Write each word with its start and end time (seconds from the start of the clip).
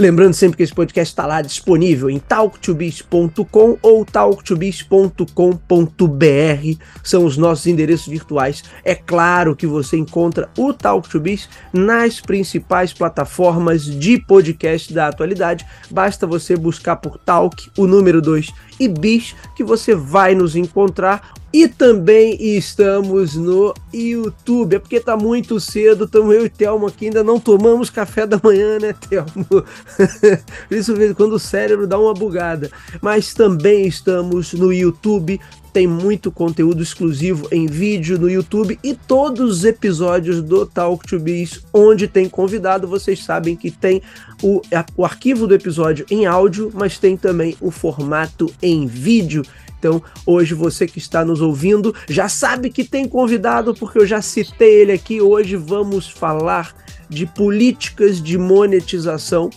Lembrando 0.00 0.32
sempre 0.32 0.58
que 0.58 0.62
esse 0.62 0.72
podcast 0.72 1.10
está 1.10 1.26
lá 1.26 1.42
disponível 1.42 2.08
em 2.08 2.20
talktobiz.com 2.20 3.78
ou 3.82 4.04
talktobiz.com.br, 4.04 6.82
são 7.02 7.24
os 7.24 7.36
nossos 7.36 7.66
endereços 7.66 8.06
virtuais. 8.06 8.62
É 8.84 8.94
claro 8.94 9.56
que 9.56 9.66
você 9.66 9.96
encontra 9.96 10.48
o 10.56 10.72
Talk 10.72 11.08
to 11.08 11.18
Biz 11.18 11.48
nas 11.72 12.20
principais 12.20 12.92
plataformas 12.92 13.86
de 13.86 14.24
podcast 14.24 14.94
da 14.94 15.08
atualidade. 15.08 15.66
Basta 15.90 16.28
você 16.28 16.54
buscar 16.54 16.94
por 16.94 17.18
Talk, 17.18 17.68
o 17.76 17.84
número 17.84 18.22
2 18.22 18.52
e 18.78 18.86
Bis, 18.86 19.34
que 19.56 19.64
você 19.64 19.96
vai 19.96 20.32
nos 20.32 20.54
encontrar 20.54 21.32
e 21.52 21.66
também 21.66 22.36
estamos 22.40 23.34
no 23.34 23.72
YouTube. 23.92 24.76
É 24.76 24.78
porque 24.78 25.00
tá 25.00 25.16
muito 25.16 25.58
cedo, 25.58 26.04
estamos 26.04 26.34
eu 26.34 26.44
e 26.44 26.48
Thelmo 26.48 26.86
aqui, 26.86 27.06
ainda 27.06 27.24
não 27.24 27.40
tomamos 27.40 27.88
café 27.88 28.26
da 28.26 28.38
manhã, 28.42 28.78
né, 28.78 28.94
Thelmo? 29.08 29.64
Isso 30.70 30.94
mesmo, 30.94 31.14
quando 31.14 31.32
o 31.32 31.38
cérebro 31.38 31.86
dá 31.86 31.98
uma 31.98 32.12
bugada. 32.12 32.70
Mas 33.00 33.32
também 33.32 33.86
estamos 33.86 34.52
no 34.52 34.72
YouTube. 34.72 35.40
Tem 35.72 35.86
muito 35.86 36.32
conteúdo 36.32 36.82
exclusivo 36.82 37.46
em 37.52 37.66
vídeo 37.66 38.18
no 38.18 38.28
YouTube 38.28 38.78
e 38.82 38.94
todos 38.94 39.58
os 39.58 39.64
episódios 39.64 40.42
do 40.42 40.66
Talk 40.66 41.06
to 41.06 41.20
Biz, 41.20 41.62
onde 41.72 42.08
tem 42.08 42.28
convidado, 42.28 42.88
vocês 42.88 43.22
sabem 43.22 43.54
que 43.54 43.70
tem 43.70 44.02
o, 44.42 44.60
o 44.96 45.04
arquivo 45.04 45.46
do 45.46 45.54
episódio 45.54 46.04
em 46.10 46.26
áudio, 46.26 46.70
mas 46.74 46.98
tem 46.98 47.16
também 47.16 47.56
o 47.60 47.70
formato 47.70 48.52
em 48.62 48.86
vídeo. 48.86 49.44
Então, 49.78 50.02
hoje 50.26 50.54
você 50.54 50.86
que 50.86 50.98
está 50.98 51.24
nos 51.24 51.40
ouvindo 51.40 51.94
já 52.08 52.28
sabe 52.28 52.70
que 52.70 52.84
tem 52.84 53.08
convidado, 53.08 53.74
porque 53.74 53.98
eu 53.98 54.06
já 54.06 54.20
citei 54.20 54.82
ele 54.82 54.92
aqui. 54.92 55.20
Hoje 55.20 55.56
vamos 55.56 56.08
falar 56.08 56.74
de 57.08 57.26
políticas 57.26 58.20
de 58.22 58.36
monetização 58.36 59.50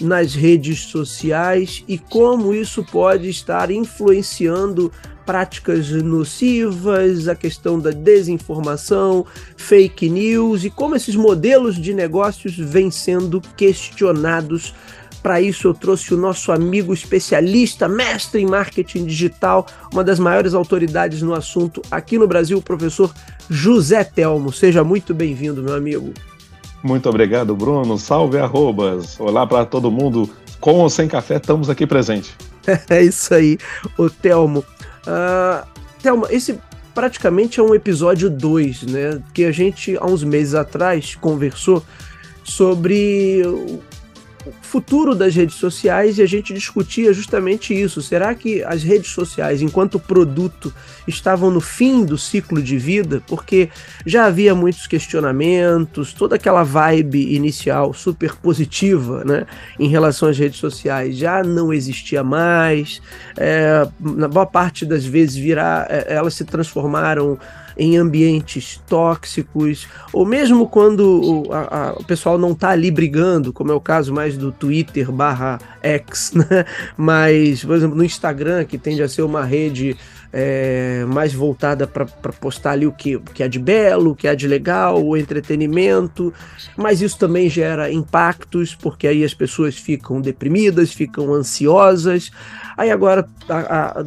nas 0.00 0.34
redes 0.34 0.80
sociais 0.86 1.82
e 1.88 1.98
como 1.98 2.54
isso 2.54 2.84
pode 2.84 3.28
estar 3.28 3.70
influenciando 3.70 4.92
práticas 5.26 5.90
nocivas, 5.90 7.28
a 7.28 7.34
questão 7.34 7.78
da 7.78 7.90
desinformação, 7.90 9.26
fake 9.58 10.08
news 10.08 10.64
e 10.64 10.70
como 10.70 10.96
esses 10.96 11.14
modelos 11.14 11.76
de 11.76 11.92
negócios 11.92 12.56
vêm 12.56 12.90
sendo 12.90 13.40
questionados 13.54 14.74
para 15.22 15.40
isso, 15.40 15.68
eu 15.68 15.74
trouxe 15.74 16.14
o 16.14 16.16
nosso 16.16 16.52
amigo 16.52 16.94
especialista, 16.94 17.88
mestre 17.88 18.40
em 18.40 18.46
marketing 18.46 19.04
digital, 19.04 19.66
uma 19.92 20.04
das 20.04 20.18
maiores 20.18 20.54
autoridades 20.54 21.22
no 21.22 21.34
assunto 21.34 21.82
aqui 21.90 22.16
no 22.16 22.26
Brasil, 22.26 22.58
o 22.58 22.62
professor 22.62 23.12
José 23.50 24.04
Telmo. 24.04 24.52
Seja 24.52 24.84
muito 24.84 25.12
bem-vindo, 25.12 25.62
meu 25.62 25.74
amigo. 25.74 26.12
Muito 26.82 27.08
obrigado, 27.08 27.56
Bruno. 27.56 27.98
Salve 27.98 28.38
arrobas. 28.38 29.18
Olá 29.18 29.46
para 29.46 29.64
todo 29.64 29.90
mundo. 29.90 30.30
Com 30.60 30.74
ou 30.74 30.90
sem 30.90 31.08
café, 31.08 31.36
estamos 31.36 31.68
aqui 31.68 31.86
presente. 31.86 32.34
é 32.88 33.02
isso 33.02 33.34
aí, 33.34 33.58
o 33.96 34.08
Telmo. 34.08 34.64
Uh, 35.06 35.66
Telmo, 36.02 36.26
esse 36.30 36.58
praticamente 36.94 37.60
é 37.60 37.62
um 37.62 37.74
episódio 37.74 38.28
2, 38.28 38.82
né? 38.84 39.22
Que 39.32 39.44
a 39.44 39.52
gente, 39.52 39.96
há 39.96 40.06
uns 40.06 40.24
meses 40.24 40.54
atrás, 40.54 41.14
conversou 41.14 41.82
sobre 42.42 43.42
futuro 44.62 45.14
das 45.14 45.34
redes 45.34 45.56
sociais 45.56 46.18
e 46.18 46.22
a 46.22 46.26
gente 46.26 46.52
discutia 46.52 47.12
justamente 47.12 47.74
isso. 47.74 48.00
Será 48.02 48.34
que 48.34 48.62
as 48.62 48.82
redes 48.82 49.10
sociais, 49.10 49.62
enquanto 49.62 49.98
produto, 49.98 50.72
estavam 51.06 51.50
no 51.50 51.60
fim 51.60 52.04
do 52.04 52.16
ciclo 52.16 52.62
de 52.62 52.78
vida? 52.78 53.22
Porque 53.26 53.68
já 54.06 54.26
havia 54.26 54.54
muitos 54.54 54.86
questionamentos, 54.86 56.12
toda 56.12 56.36
aquela 56.36 56.62
vibe 56.62 57.34
inicial 57.34 57.92
super 57.92 58.34
positiva 58.36 59.24
né, 59.24 59.46
em 59.78 59.88
relação 59.88 60.28
às 60.28 60.38
redes 60.38 60.58
sociais 60.58 61.16
já 61.16 61.42
não 61.42 61.72
existia 61.72 62.22
mais. 62.22 63.00
É, 63.36 63.86
na 64.00 64.28
boa 64.28 64.46
parte 64.46 64.84
das 64.84 65.04
vezes, 65.04 65.36
virar, 65.36 65.86
é, 65.90 66.14
elas 66.14 66.34
se 66.34 66.44
transformaram 66.44 67.38
em 67.78 67.96
ambientes 67.96 68.82
tóxicos, 68.88 69.86
ou 70.12 70.26
mesmo 70.26 70.66
quando 70.66 71.44
o, 71.46 71.52
a, 71.52 71.90
a, 71.90 71.92
o 71.92 72.04
pessoal 72.04 72.36
não 72.36 72.52
está 72.52 72.70
ali 72.70 72.90
brigando, 72.90 73.52
como 73.52 73.70
é 73.70 73.74
o 73.74 73.80
caso 73.80 74.12
mais 74.12 74.36
do 74.36 74.50
Twitter 74.50 75.12
barra 75.12 75.60
X, 75.80 76.32
né? 76.34 76.64
Mas, 76.96 77.64
por 77.64 77.76
exemplo, 77.76 77.96
no 77.96 78.04
Instagram, 78.04 78.64
que 78.64 78.76
tende 78.76 79.02
a 79.02 79.08
ser 79.08 79.22
uma 79.22 79.44
rede 79.44 79.96
é, 80.32 81.04
mais 81.06 81.32
voltada 81.32 81.86
para 81.86 82.04
postar 82.32 82.72
ali 82.72 82.86
o 82.86 82.92
que, 82.92 83.16
o 83.16 83.20
que 83.20 83.42
há 83.42 83.48
de 83.48 83.58
belo, 83.58 84.10
o 84.10 84.16
que 84.16 84.28
há 84.28 84.34
de 84.34 84.46
legal, 84.46 85.02
o 85.02 85.16
entretenimento, 85.16 86.34
mas 86.76 87.00
isso 87.00 87.18
também 87.18 87.48
gera 87.48 87.90
impactos, 87.90 88.74
porque 88.74 89.06
aí 89.06 89.24
as 89.24 89.34
pessoas 89.34 89.76
ficam 89.76 90.20
deprimidas, 90.20 90.92
ficam 90.92 91.32
ansiosas. 91.32 92.30
Aí 92.76 92.90
agora, 92.90 93.26
há, 93.48 94.00
há 94.00 94.04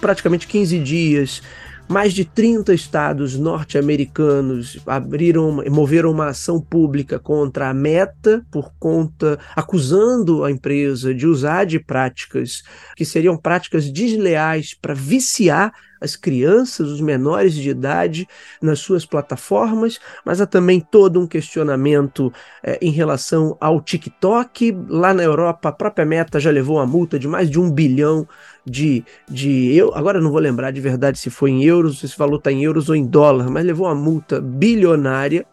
praticamente 0.00 0.46
15 0.46 0.78
dias, 0.80 1.42
mais 1.92 2.14
de 2.14 2.24
30 2.24 2.72
estados 2.72 3.36
norte-americanos 3.38 4.78
abriram, 4.86 5.62
moveram 5.70 6.10
uma 6.10 6.28
ação 6.28 6.58
pública 6.58 7.18
contra 7.18 7.68
a 7.68 7.74
Meta 7.74 8.44
por 8.50 8.72
conta 8.78 9.38
acusando 9.54 10.42
a 10.42 10.50
empresa 10.50 11.14
de 11.14 11.26
usar 11.26 11.66
de 11.66 11.78
práticas 11.78 12.62
que 12.96 13.04
seriam 13.04 13.36
práticas 13.36 13.90
desleais 13.90 14.74
para 14.74 14.94
viciar 14.94 15.72
as 16.02 16.16
crianças, 16.16 16.88
os 16.88 17.00
menores 17.00 17.54
de 17.54 17.70
idade 17.70 18.28
nas 18.60 18.80
suas 18.80 19.06
plataformas, 19.06 20.00
mas 20.24 20.40
há 20.40 20.46
também 20.46 20.80
todo 20.80 21.20
um 21.20 21.26
questionamento 21.26 22.32
é, 22.62 22.78
em 22.82 22.90
relação 22.90 23.56
ao 23.60 23.80
TikTok. 23.80 24.76
Lá 24.88 25.14
na 25.14 25.22
Europa, 25.22 25.68
a 25.68 25.72
própria 25.72 26.04
Meta 26.04 26.40
já 26.40 26.50
levou 26.50 26.76
uma 26.76 26.86
multa 26.86 27.18
de 27.18 27.28
mais 27.28 27.48
de 27.48 27.60
um 27.60 27.70
bilhão 27.70 28.26
de, 28.64 29.04
de 29.28 29.74
eu 29.74 29.92
agora 29.94 30.20
não 30.20 30.30
vou 30.30 30.40
lembrar 30.40 30.70
de 30.70 30.80
verdade 30.80 31.18
se 31.18 31.30
foi 31.30 31.50
em 31.50 31.64
euros, 31.64 31.98
se 31.98 32.06
esse 32.06 32.16
valor 32.16 32.36
está 32.36 32.52
em 32.52 32.62
euros 32.62 32.88
ou 32.88 32.94
em 32.94 33.04
dólar, 33.04 33.50
mas 33.50 33.64
levou 33.64 33.86
uma 33.86 33.94
multa 33.94 34.40
bilionária 34.40 35.44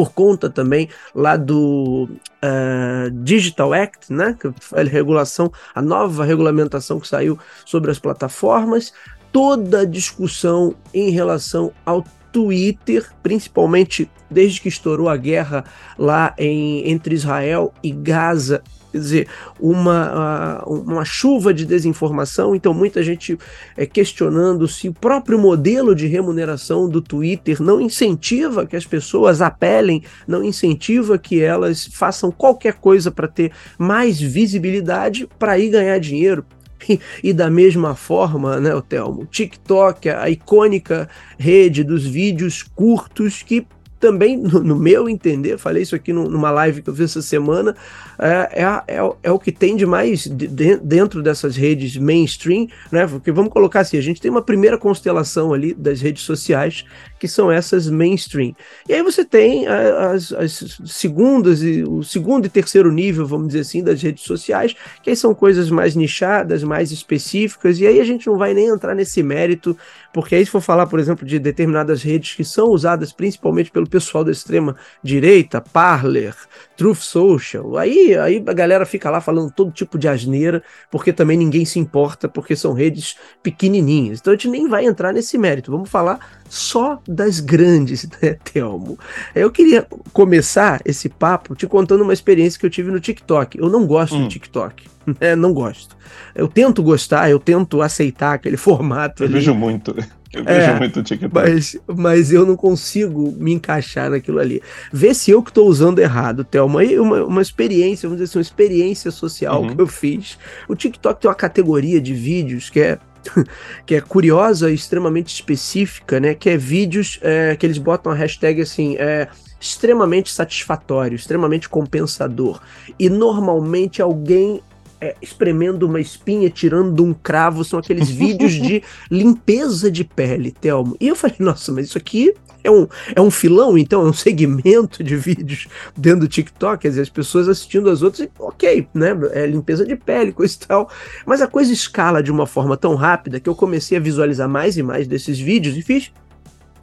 por 0.00 0.12
conta 0.12 0.48
também 0.48 0.88
lá 1.14 1.36
do 1.36 2.08
uh, 2.42 3.10
Digital 3.22 3.74
Act, 3.74 4.10
né, 4.10 4.36
é 4.74 4.80
a 4.80 4.84
regulação, 4.84 5.52
a 5.74 5.82
nova 5.82 6.24
regulamentação 6.24 6.98
que 6.98 7.06
saiu 7.06 7.38
sobre 7.66 7.90
as 7.90 7.98
plataformas, 7.98 8.94
toda 9.32 9.80
a 9.80 9.84
discussão 9.84 10.74
em 10.92 11.10
relação 11.10 11.72
ao 11.84 12.04
Twitter, 12.32 13.10
principalmente 13.22 14.08
desde 14.30 14.60
que 14.60 14.68
estourou 14.68 15.08
a 15.08 15.16
guerra 15.16 15.64
lá 15.98 16.34
em, 16.38 16.88
entre 16.88 17.14
Israel 17.14 17.72
e 17.82 17.90
Gaza 17.90 18.62
quer 18.90 18.98
dizer, 18.98 19.28
uma, 19.58 20.64
uma 20.66 21.04
chuva 21.04 21.54
de 21.54 21.64
desinformação. 21.64 22.54
Então, 22.54 22.74
muita 22.74 23.02
gente 23.02 23.38
é 23.76 23.86
questionando 23.86 24.66
se 24.66 24.88
o 24.88 24.92
próprio 24.92 25.38
modelo 25.38 25.94
de 25.94 26.06
remuneração 26.06 26.88
do 26.88 27.00
Twitter 27.00 27.62
não 27.62 27.80
incentiva 27.80 28.66
que 28.66 28.76
as 28.76 28.84
pessoas 28.84 29.40
apelem, 29.40 30.02
não 30.26 30.44
incentiva 30.44 31.18
que 31.18 31.40
elas 31.40 31.88
façam 31.92 32.30
qualquer 32.30 32.74
coisa 32.74 33.10
para 33.10 33.28
ter 33.28 33.52
mais 33.78 34.20
visibilidade 34.20 35.28
para 35.38 35.58
ir 35.58 35.70
ganhar 35.70 35.98
dinheiro. 35.98 36.44
E, 37.22 37.32
da 37.32 37.50
mesma 37.50 37.94
forma, 37.94 38.58
né, 38.60 38.74
o 38.74 38.82
Telmo, 38.82 39.26
TikTok, 39.26 40.08
a 40.08 40.28
icônica 40.30 41.08
rede 41.38 41.84
dos 41.84 42.06
vídeos 42.06 42.62
curtos 42.62 43.42
que 43.42 43.66
também, 44.00 44.36
no, 44.36 44.60
no, 44.60 44.76
meu 44.76 45.08
entender, 45.08 45.58
falei 45.58 45.82
isso 45.82 45.94
aqui 45.94 46.10
numa 46.10 46.50
live 46.50 46.80
que 46.80 46.88
eu 46.88 46.94
fiz 46.94 47.10
essa 47.10 47.20
semana, 47.20 47.76
é, 48.18 48.62
é, 48.62 48.96
é, 48.96 49.12
é 49.22 49.30
o 49.30 49.38
que 49.38 49.52
tem 49.52 49.76
de 49.76 49.84
mais 49.84 50.24
de, 50.24 50.76
dentro 50.78 51.22
dessas 51.22 51.54
redes 51.54 51.98
mainstream, 51.98 52.66
né? 52.90 53.06
Porque 53.06 53.30
vamos 53.30 53.52
colocar 53.52 53.80
assim, 53.80 53.98
a 53.98 54.02
gente 54.02 54.20
tem 54.20 54.30
uma 54.30 54.40
primeira 54.40 54.78
constelação 54.78 55.52
ali 55.52 55.74
das 55.74 56.00
redes 56.00 56.22
sociais, 56.22 56.86
que 57.20 57.28
são 57.28 57.52
essas 57.52 57.88
mainstream. 57.88 58.56
E 58.88 58.94
aí 58.94 59.02
você 59.02 59.22
tem 59.22 59.68
as, 59.68 60.32
as 60.32 60.80
segundas 60.86 61.62
e 61.62 61.84
o 61.84 62.02
segundo 62.02 62.46
e 62.46 62.48
terceiro 62.48 62.90
nível, 62.90 63.26
vamos 63.26 63.48
dizer 63.48 63.60
assim, 63.60 63.84
das 63.84 64.02
redes 64.02 64.24
sociais, 64.24 64.74
que 65.02 65.10
aí 65.10 65.16
são 65.16 65.34
coisas 65.34 65.70
mais 65.70 65.94
nichadas, 65.94 66.64
mais 66.64 66.90
específicas, 66.90 67.78
e 67.78 67.86
aí 67.86 68.00
a 68.00 68.04
gente 68.04 68.26
não 68.26 68.38
vai 68.38 68.54
nem 68.54 68.68
entrar 68.68 68.94
nesse 68.94 69.22
mérito, 69.22 69.76
porque 70.14 70.34
aí 70.34 70.44
se 70.46 70.50
for 70.50 70.62
falar, 70.62 70.86
por 70.86 70.98
exemplo, 70.98 71.26
de 71.26 71.38
determinadas 71.38 72.02
redes 72.02 72.34
que 72.34 72.44
são 72.44 72.68
usadas 72.68 73.12
principalmente 73.12 73.70
pelo 73.70 73.88
pessoal 73.88 74.24
da 74.24 74.32
extrema 74.32 74.74
direita, 75.02 75.60
Parler, 75.60 76.34
Truth 76.74 77.00
Social. 77.00 77.76
Aí, 77.76 78.16
aí 78.16 78.42
a 78.46 78.52
galera 78.54 78.86
fica 78.86 79.10
lá 79.10 79.20
falando 79.20 79.52
todo 79.52 79.70
tipo 79.70 79.98
de 79.98 80.08
asneira, 80.08 80.62
porque 80.90 81.12
também 81.12 81.36
ninguém 81.36 81.66
se 81.66 81.78
importa, 81.78 82.30
porque 82.30 82.56
são 82.56 82.72
redes 82.72 83.16
pequenininhas. 83.42 84.20
Então 84.20 84.32
a 84.32 84.36
gente 84.36 84.48
nem 84.48 84.66
vai 84.66 84.86
entrar 84.86 85.12
nesse 85.12 85.36
mérito. 85.36 85.70
Vamos 85.70 85.90
falar 85.90 86.39
só 86.50 87.00
das 87.06 87.38
grandes, 87.38 88.06
né, 88.20 88.36
Telmo? 88.52 88.98
Eu 89.34 89.50
queria 89.50 89.86
começar 90.12 90.80
esse 90.84 91.08
papo 91.08 91.54
te 91.54 91.66
contando 91.66 92.02
uma 92.02 92.12
experiência 92.12 92.58
que 92.58 92.66
eu 92.66 92.70
tive 92.70 92.90
no 92.90 92.98
TikTok. 92.98 93.56
Eu 93.56 93.70
não 93.70 93.86
gosto 93.86 94.16
hum. 94.16 94.24
do 94.24 94.28
TikTok. 94.28 94.90
Né? 95.18 95.34
Não 95.34 95.52
gosto. 95.52 95.96
Eu 96.34 96.46
tento 96.46 96.82
gostar, 96.82 97.30
eu 97.30 97.40
tento 97.40 97.80
aceitar 97.80 98.34
aquele 98.34 98.58
formato. 98.58 99.24
Eu 99.24 99.28
ali. 99.28 99.34
vejo 99.34 99.54
muito. 99.54 99.96
Eu 100.32 100.44
vejo 100.44 100.70
é, 100.70 100.78
muito 100.78 101.02
TikTok. 101.02 101.34
Mas, 101.34 101.76
mas 101.96 102.32
eu 102.32 102.46
não 102.46 102.54
consigo 102.54 103.32
me 103.32 103.52
encaixar 103.52 104.10
naquilo 104.10 104.38
ali. 104.38 104.62
Vê 104.92 105.12
se 105.14 105.30
eu 105.30 105.42
que 105.42 105.50
estou 105.50 105.66
usando 105.66 105.98
errado, 105.98 106.44
Thelma. 106.44 106.82
Aí 106.82 107.00
uma, 107.00 107.24
uma 107.24 107.42
experiência, 107.42 108.08
vamos 108.08 108.22
dizer 108.22 108.30
assim, 108.30 108.38
uma 108.38 108.42
experiência 108.42 109.10
social 109.10 109.62
uhum. 109.62 109.74
que 109.74 109.80
eu 109.80 109.86
fiz. 109.86 110.38
O 110.68 110.76
TikTok 110.76 111.20
tem 111.20 111.28
uma 111.28 111.34
categoria 111.34 112.00
de 112.00 112.12
vídeos 112.12 112.68
que 112.68 112.78
é 112.78 112.98
que 113.86 113.94
é 113.94 114.00
curiosa 114.00 114.70
e 114.70 114.74
extremamente 114.74 115.34
específica, 115.34 116.20
né? 116.20 116.34
Que 116.34 116.50
é 116.50 116.56
vídeos 116.56 117.18
é, 117.22 117.56
que 117.56 117.66
eles 117.66 117.78
botam 117.78 118.12
a 118.12 118.14
hashtag 118.14 118.60
assim, 118.62 118.96
é, 118.96 119.28
extremamente 119.60 120.32
satisfatório, 120.32 121.16
extremamente 121.16 121.68
compensador. 121.68 122.60
E 122.98 123.08
normalmente 123.08 124.00
alguém 124.00 124.62
é, 125.00 125.14
espremendo 125.20 125.86
uma 125.86 126.00
espinha, 126.00 126.50
tirando 126.50 127.04
um 127.04 127.14
cravo, 127.14 127.64
são 127.64 127.78
aqueles 127.78 128.08
vídeos 128.10 128.52
de 128.52 128.82
limpeza 129.10 129.90
de 129.90 130.04
pele, 130.04 130.50
Telmo. 130.50 130.96
E 131.00 131.08
eu 131.08 131.16
falei, 131.16 131.36
nossa, 131.38 131.72
mas 131.72 131.86
isso 131.86 131.98
aqui 131.98 132.34
é 132.62 132.70
um, 132.70 132.86
é 133.14 133.20
um 133.20 133.30
filão, 133.30 133.76
então, 133.76 134.02
é 134.02 134.08
um 134.08 134.12
segmento 134.14 135.02
de 135.02 135.16
vídeos 135.16 135.68
dentro 135.96 136.20
do 136.20 136.28
TikTok, 136.28 136.82
quer 136.82 136.88
dizer, 136.88 137.02
as 137.02 137.10
pessoas 137.10 137.48
assistindo 137.48 137.90
as 137.90 138.02
outras, 138.02 138.28
ok, 138.38 138.86
né? 138.94 139.10
É 139.32 139.46
limpeza 139.46 139.84
de 139.84 139.96
pele, 139.96 140.32
coisa 140.32 140.54
e 140.54 140.66
tal. 140.66 140.90
Mas 141.26 141.40
a 141.40 141.46
coisa 141.46 141.72
escala 141.72 142.22
de 142.22 142.30
uma 142.30 142.46
forma 142.46 142.76
tão 142.76 142.94
rápida 142.94 143.40
que 143.40 143.48
eu 143.48 143.54
comecei 143.54 143.96
a 143.98 144.00
visualizar 144.00 144.48
mais 144.48 144.76
e 144.76 144.82
mais 144.82 145.06
desses 145.06 145.38
vídeos 145.38 145.76
e 145.76 145.82
fiz 145.82 146.12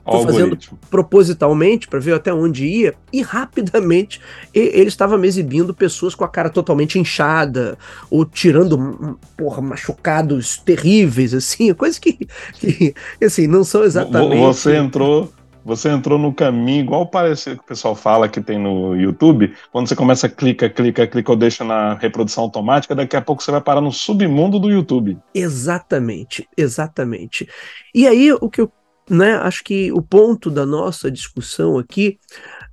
Estou 0.07 0.23
fazendo 0.23 0.57
propositalmente 0.89 1.87
para 1.87 1.99
ver 1.99 2.13
até 2.13 2.33
onde 2.33 2.65
ia 2.65 2.95
e 3.11 3.21
rapidamente 3.21 4.21
ele 4.53 4.87
estava 4.87 5.17
me 5.17 5.27
exibindo 5.27 5.73
pessoas 5.73 6.15
com 6.15 6.23
a 6.23 6.29
cara 6.29 6.49
totalmente 6.49 6.97
inchada 6.97 7.77
ou 8.09 8.23
tirando 8.23 8.77
hum, 8.77 9.15
porra, 9.35 9.61
machucados 9.61 10.57
terríveis 10.59 11.33
assim, 11.33 11.73
coisas 11.75 11.99
que, 11.99 12.25
que 12.57 12.95
assim 13.21 13.47
não 13.47 13.65
são 13.65 13.83
exatamente. 13.83 14.37
Você 14.37 14.77
entrou 14.77 15.31
você 15.67 15.89
entrou 15.89 16.17
no 16.17 16.33
caminho, 16.33 16.79
igual 16.79 17.05
parece 17.05 17.55
que 17.55 17.61
o 17.61 17.63
pessoal 17.63 17.93
fala 17.93 18.29
que 18.29 18.39
tem 18.39 18.57
no 18.57 18.95
YouTube, 18.95 19.53
quando 19.69 19.87
você 19.87 19.95
começa 19.97 20.25
a 20.25 20.29
clica, 20.29 20.69
clica, 20.69 21.05
clica 21.05 21.31
ou 21.31 21.37
deixa 21.37 21.65
na 21.65 21.95
reprodução 21.95 22.45
automática, 22.45 22.95
daqui 22.95 23.17
a 23.17 23.21
pouco 23.21 23.43
você 23.43 23.51
vai 23.51 23.59
parar 23.59 23.81
no 23.81 23.91
submundo 23.91 24.59
do 24.59 24.71
YouTube. 24.71 25.17
Exatamente, 25.35 26.47
exatamente. 26.55 27.49
E 27.93 28.07
aí 28.07 28.31
o 28.31 28.49
que 28.49 28.61
eu 28.61 28.71
né, 29.09 29.35
acho 29.35 29.63
que 29.63 29.91
o 29.91 30.01
ponto 30.01 30.49
da 30.49 30.65
nossa 30.65 31.11
discussão 31.11 31.77
aqui 31.77 32.17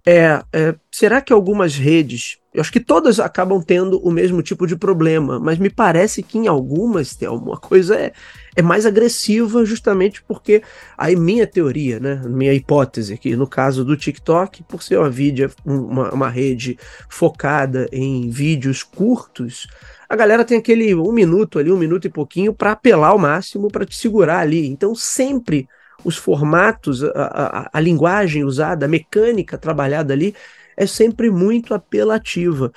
é, 0.06 0.40
é, 0.52 0.74
será 0.90 1.20
que 1.20 1.32
algumas 1.32 1.74
redes, 1.76 2.38
eu 2.54 2.60
acho 2.60 2.70
que 2.70 2.78
todas 2.78 3.18
acabam 3.18 3.60
tendo 3.60 3.98
o 3.98 4.12
mesmo 4.12 4.40
tipo 4.40 4.64
de 4.64 4.76
problema, 4.76 5.40
mas 5.40 5.58
me 5.58 5.68
parece 5.68 6.22
que 6.22 6.38
em 6.38 6.46
algumas, 6.46 7.16
tem 7.16 7.28
uma 7.28 7.58
coisa 7.58 7.96
é, 7.96 8.12
é 8.54 8.62
mais 8.62 8.86
agressiva 8.86 9.64
justamente 9.64 10.22
porque 10.22 10.62
aí 10.96 11.16
minha 11.16 11.48
teoria, 11.48 11.98
né, 11.98 12.22
minha 12.24 12.54
hipótese 12.54 13.12
aqui, 13.12 13.34
no 13.34 13.48
caso 13.48 13.84
do 13.84 13.96
TikTok, 13.96 14.62
por 14.62 14.84
ser 14.84 14.98
uma, 14.98 15.10
vídeo, 15.10 15.50
uma, 15.66 16.14
uma 16.14 16.28
rede 16.30 16.78
focada 17.08 17.88
em 17.90 18.30
vídeos 18.30 18.84
curtos, 18.84 19.66
a 20.08 20.14
galera 20.14 20.44
tem 20.44 20.56
aquele 20.56 20.94
um 20.94 21.10
minuto 21.10 21.58
ali, 21.58 21.72
um 21.72 21.76
minuto 21.76 22.06
e 22.06 22.10
pouquinho 22.10 22.54
para 22.54 22.70
apelar 22.70 23.08
ao 23.08 23.18
máximo, 23.18 23.66
para 23.68 23.84
te 23.84 23.96
segurar 23.96 24.38
ali. 24.38 24.64
Então 24.68 24.94
sempre 24.94 25.68
os 26.04 26.16
formatos, 26.16 27.02
a, 27.02 27.10
a, 27.14 27.70
a 27.72 27.80
linguagem 27.80 28.44
usada, 28.44 28.86
a 28.86 28.88
mecânica 28.88 29.58
trabalhada 29.58 30.12
ali 30.12 30.36
é 30.76 30.86
sempre 30.86 31.30
muito 31.30 31.74
apelativa. 31.74 32.72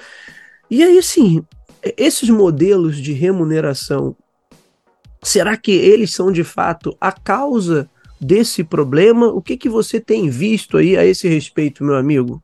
E 0.70 0.84
aí, 0.84 0.98
assim, 0.98 1.44
esses 1.98 2.30
modelos 2.30 2.98
de 2.98 3.14
remuneração, 3.14 4.16
será 5.24 5.56
que 5.58 5.72
eles 5.72 6.14
são 6.14 6.32
de 6.32 6.44
fato 6.44 6.96
a 7.00 7.12
causa 7.12 7.90
desse 8.20 8.64
problema? 8.64 9.28
O 9.28 9.42
que, 9.42 9.58
que 9.58 9.70
você 9.70 10.00
tem 10.00 10.30
visto 10.30 10.78
aí 10.78 10.98
a 10.98 11.06
esse 11.06 11.28
respeito, 11.28 11.84
meu 11.84 11.96
amigo? 11.96 12.42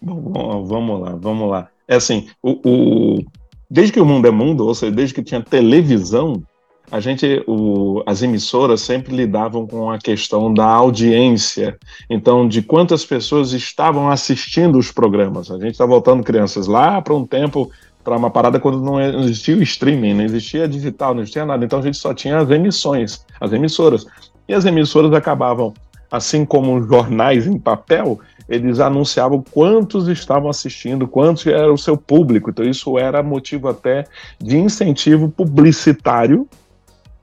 Bom, 0.00 0.64
vamos 0.64 1.00
lá, 1.00 1.14
vamos 1.14 1.50
lá. 1.50 1.68
É 1.86 1.96
assim, 1.96 2.28
o, 2.42 2.52
o, 2.64 3.24
desde 3.68 3.92
que 3.92 4.00
o 4.00 4.06
mundo 4.06 4.26
é 4.26 4.30
mundo, 4.30 4.66
ou 4.66 4.74
seja, 4.74 4.92
desde 4.92 5.14
que 5.14 5.22
tinha 5.22 5.42
televisão, 5.42 6.42
a 6.90 6.98
gente, 6.98 7.42
o, 7.46 8.02
as 8.04 8.20
emissoras 8.20 8.80
sempre 8.80 9.14
lidavam 9.14 9.66
com 9.66 9.90
a 9.90 9.98
questão 9.98 10.52
da 10.52 10.64
audiência, 10.64 11.78
então 12.08 12.48
de 12.48 12.62
quantas 12.62 13.04
pessoas 13.04 13.52
estavam 13.52 14.10
assistindo 14.10 14.76
os 14.76 14.90
programas. 14.90 15.50
A 15.50 15.58
gente 15.58 15.72
está 15.72 15.86
voltando 15.86 16.24
crianças 16.24 16.66
lá 16.66 17.00
para 17.00 17.14
um 17.14 17.24
tempo, 17.24 17.70
para 18.02 18.16
uma 18.16 18.30
parada 18.30 18.58
quando 18.58 18.80
não 18.80 19.00
existia 19.00 19.56
o 19.56 19.62
streaming, 19.62 20.14
não 20.14 20.24
existia 20.24 20.66
digital, 20.66 21.14
não 21.14 21.22
existia 21.22 21.46
nada. 21.46 21.64
Então 21.64 21.78
a 21.78 21.82
gente 21.82 21.96
só 21.96 22.12
tinha 22.12 22.38
as 22.38 22.50
emissões, 22.50 23.24
as 23.40 23.52
emissoras. 23.52 24.04
E 24.48 24.54
as 24.54 24.64
emissoras 24.64 25.12
acabavam, 25.12 25.72
assim 26.10 26.44
como 26.44 26.82
jornais 26.82 27.46
em 27.46 27.56
papel, 27.56 28.18
eles 28.48 28.80
anunciavam 28.80 29.44
quantos 29.48 30.08
estavam 30.08 30.50
assistindo, 30.50 31.06
quantos 31.06 31.46
era 31.46 31.72
o 31.72 31.78
seu 31.78 31.96
público. 31.96 32.50
Então 32.50 32.64
isso 32.64 32.98
era 32.98 33.22
motivo 33.22 33.68
até 33.68 34.04
de 34.40 34.58
incentivo 34.58 35.28
publicitário 35.28 36.48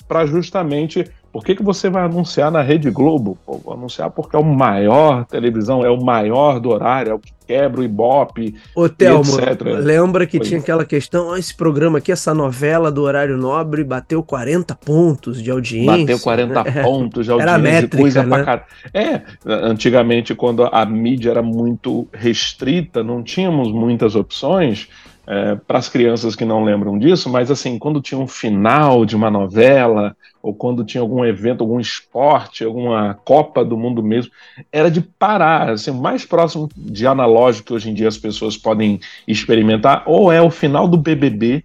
para 0.08 0.26
justamente 0.26 1.06
por 1.32 1.44
que, 1.44 1.56
que 1.56 1.62
você 1.62 1.90
vai 1.90 2.04
anunciar 2.04 2.50
na 2.50 2.62
Rede 2.62 2.90
Globo? 2.90 3.38
Pô, 3.46 3.60
vou 3.64 3.74
anunciar 3.74 4.10
porque 4.10 4.36
é 4.36 4.40
o 4.40 4.44
maior 4.44 5.26
televisão, 5.26 5.86
é 5.86 5.90
o 5.90 6.04
maior 6.04 6.60
do 6.60 6.70
horário, 6.70 7.12
é 7.12 7.14
o 7.14 7.20
que 7.20 7.32
quebra 7.46 7.80
o 7.80 7.84
Ibope, 7.84 8.56
Ô, 8.76 8.90
Thelmo, 8.90 9.38
lembra 9.80 10.28
que 10.28 10.40
tinha 10.40 10.60
aquela 10.60 10.84
questão, 10.84 11.38
esse 11.38 11.56
programa 11.56 12.00
aqui, 12.00 12.12
essa 12.12 12.34
novela 12.34 12.92
do 12.92 13.04
horário 13.04 13.38
nobre, 13.38 13.84
bateu 13.84 14.22
40 14.22 14.76
pontos 14.76 15.42
de 15.42 15.50
audiência. 15.50 15.98
Bateu 15.98 16.20
40 16.20 16.64
né? 16.64 16.72
pontos 16.84 17.26
de 17.26 17.32
audiência. 17.32 17.54
Era 17.54 17.62
métrica, 17.62 17.98
coisa 17.98 18.24
né? 18.24 18.44
pra 18.44 18.66
É, 18.94 19.22
antigamente, 19.46 20.36
quando 20.36 20.64
a 20.64 20.86
mídia 20.86 21.30
era 21.30 21.42
muito 21.42 22.08
restrita, 22.12 23.04
não 23.04 23.24
tínhamos 23.24 23.72
muitas 23.72 24.16
opções, 24.16 24.90
é, 25.28 25.56
para 25.56 25.78
as 25.78 25.90
crianças 25.90 26.38
que 26.38 26.46
não 26.46 26.64
lembram 26.64 26.98
disso, 26.98 27.30
mas 27.30 27.52
assim, 27.52 27.78
quando 27.78 28.02
tinha 28.02 28.18
um 28.18 28.28
final 28.28 29.06
de 29.06 29.14
uma 29.14 29.30
novela, 29.30 30.16
ou 30.42 30.54
quando 30.54 30.86
tinha 30.86 31.02
algum 31.02 31.26
evento, 31.26 31.62
algum 31.62 31.82
esporte, 31.82 32.64
alguma 32.64 33.14
Copa 33.26 33.66
do 33.66 33.76
Mundo 33.76 34.02
mesmo, 34.02 34.32
era 34.72 34.90
de 34.90 35.02
parar, 35.02 35.72
assim, 35.72 35.92
o 35.92 36.02
mais 36.02 36.26
próximo 36.26 36.70
de 36.78 37.06
analógico 37.06 37.68
que 37.68 37.74
hoje 37.74 37.90
em 37.90 37.94
dia 37.94 38.08
as 38.08 38.18
pessoas 38.18 38.56
podem 38.56 39.02
experimentar, 39.28 40.04
ou 40.06 40.32
é 40.32 40.42
o 40.42 40.50
final 40.50 40.88
do 40.88 40.98
BBB, 40.98 41.62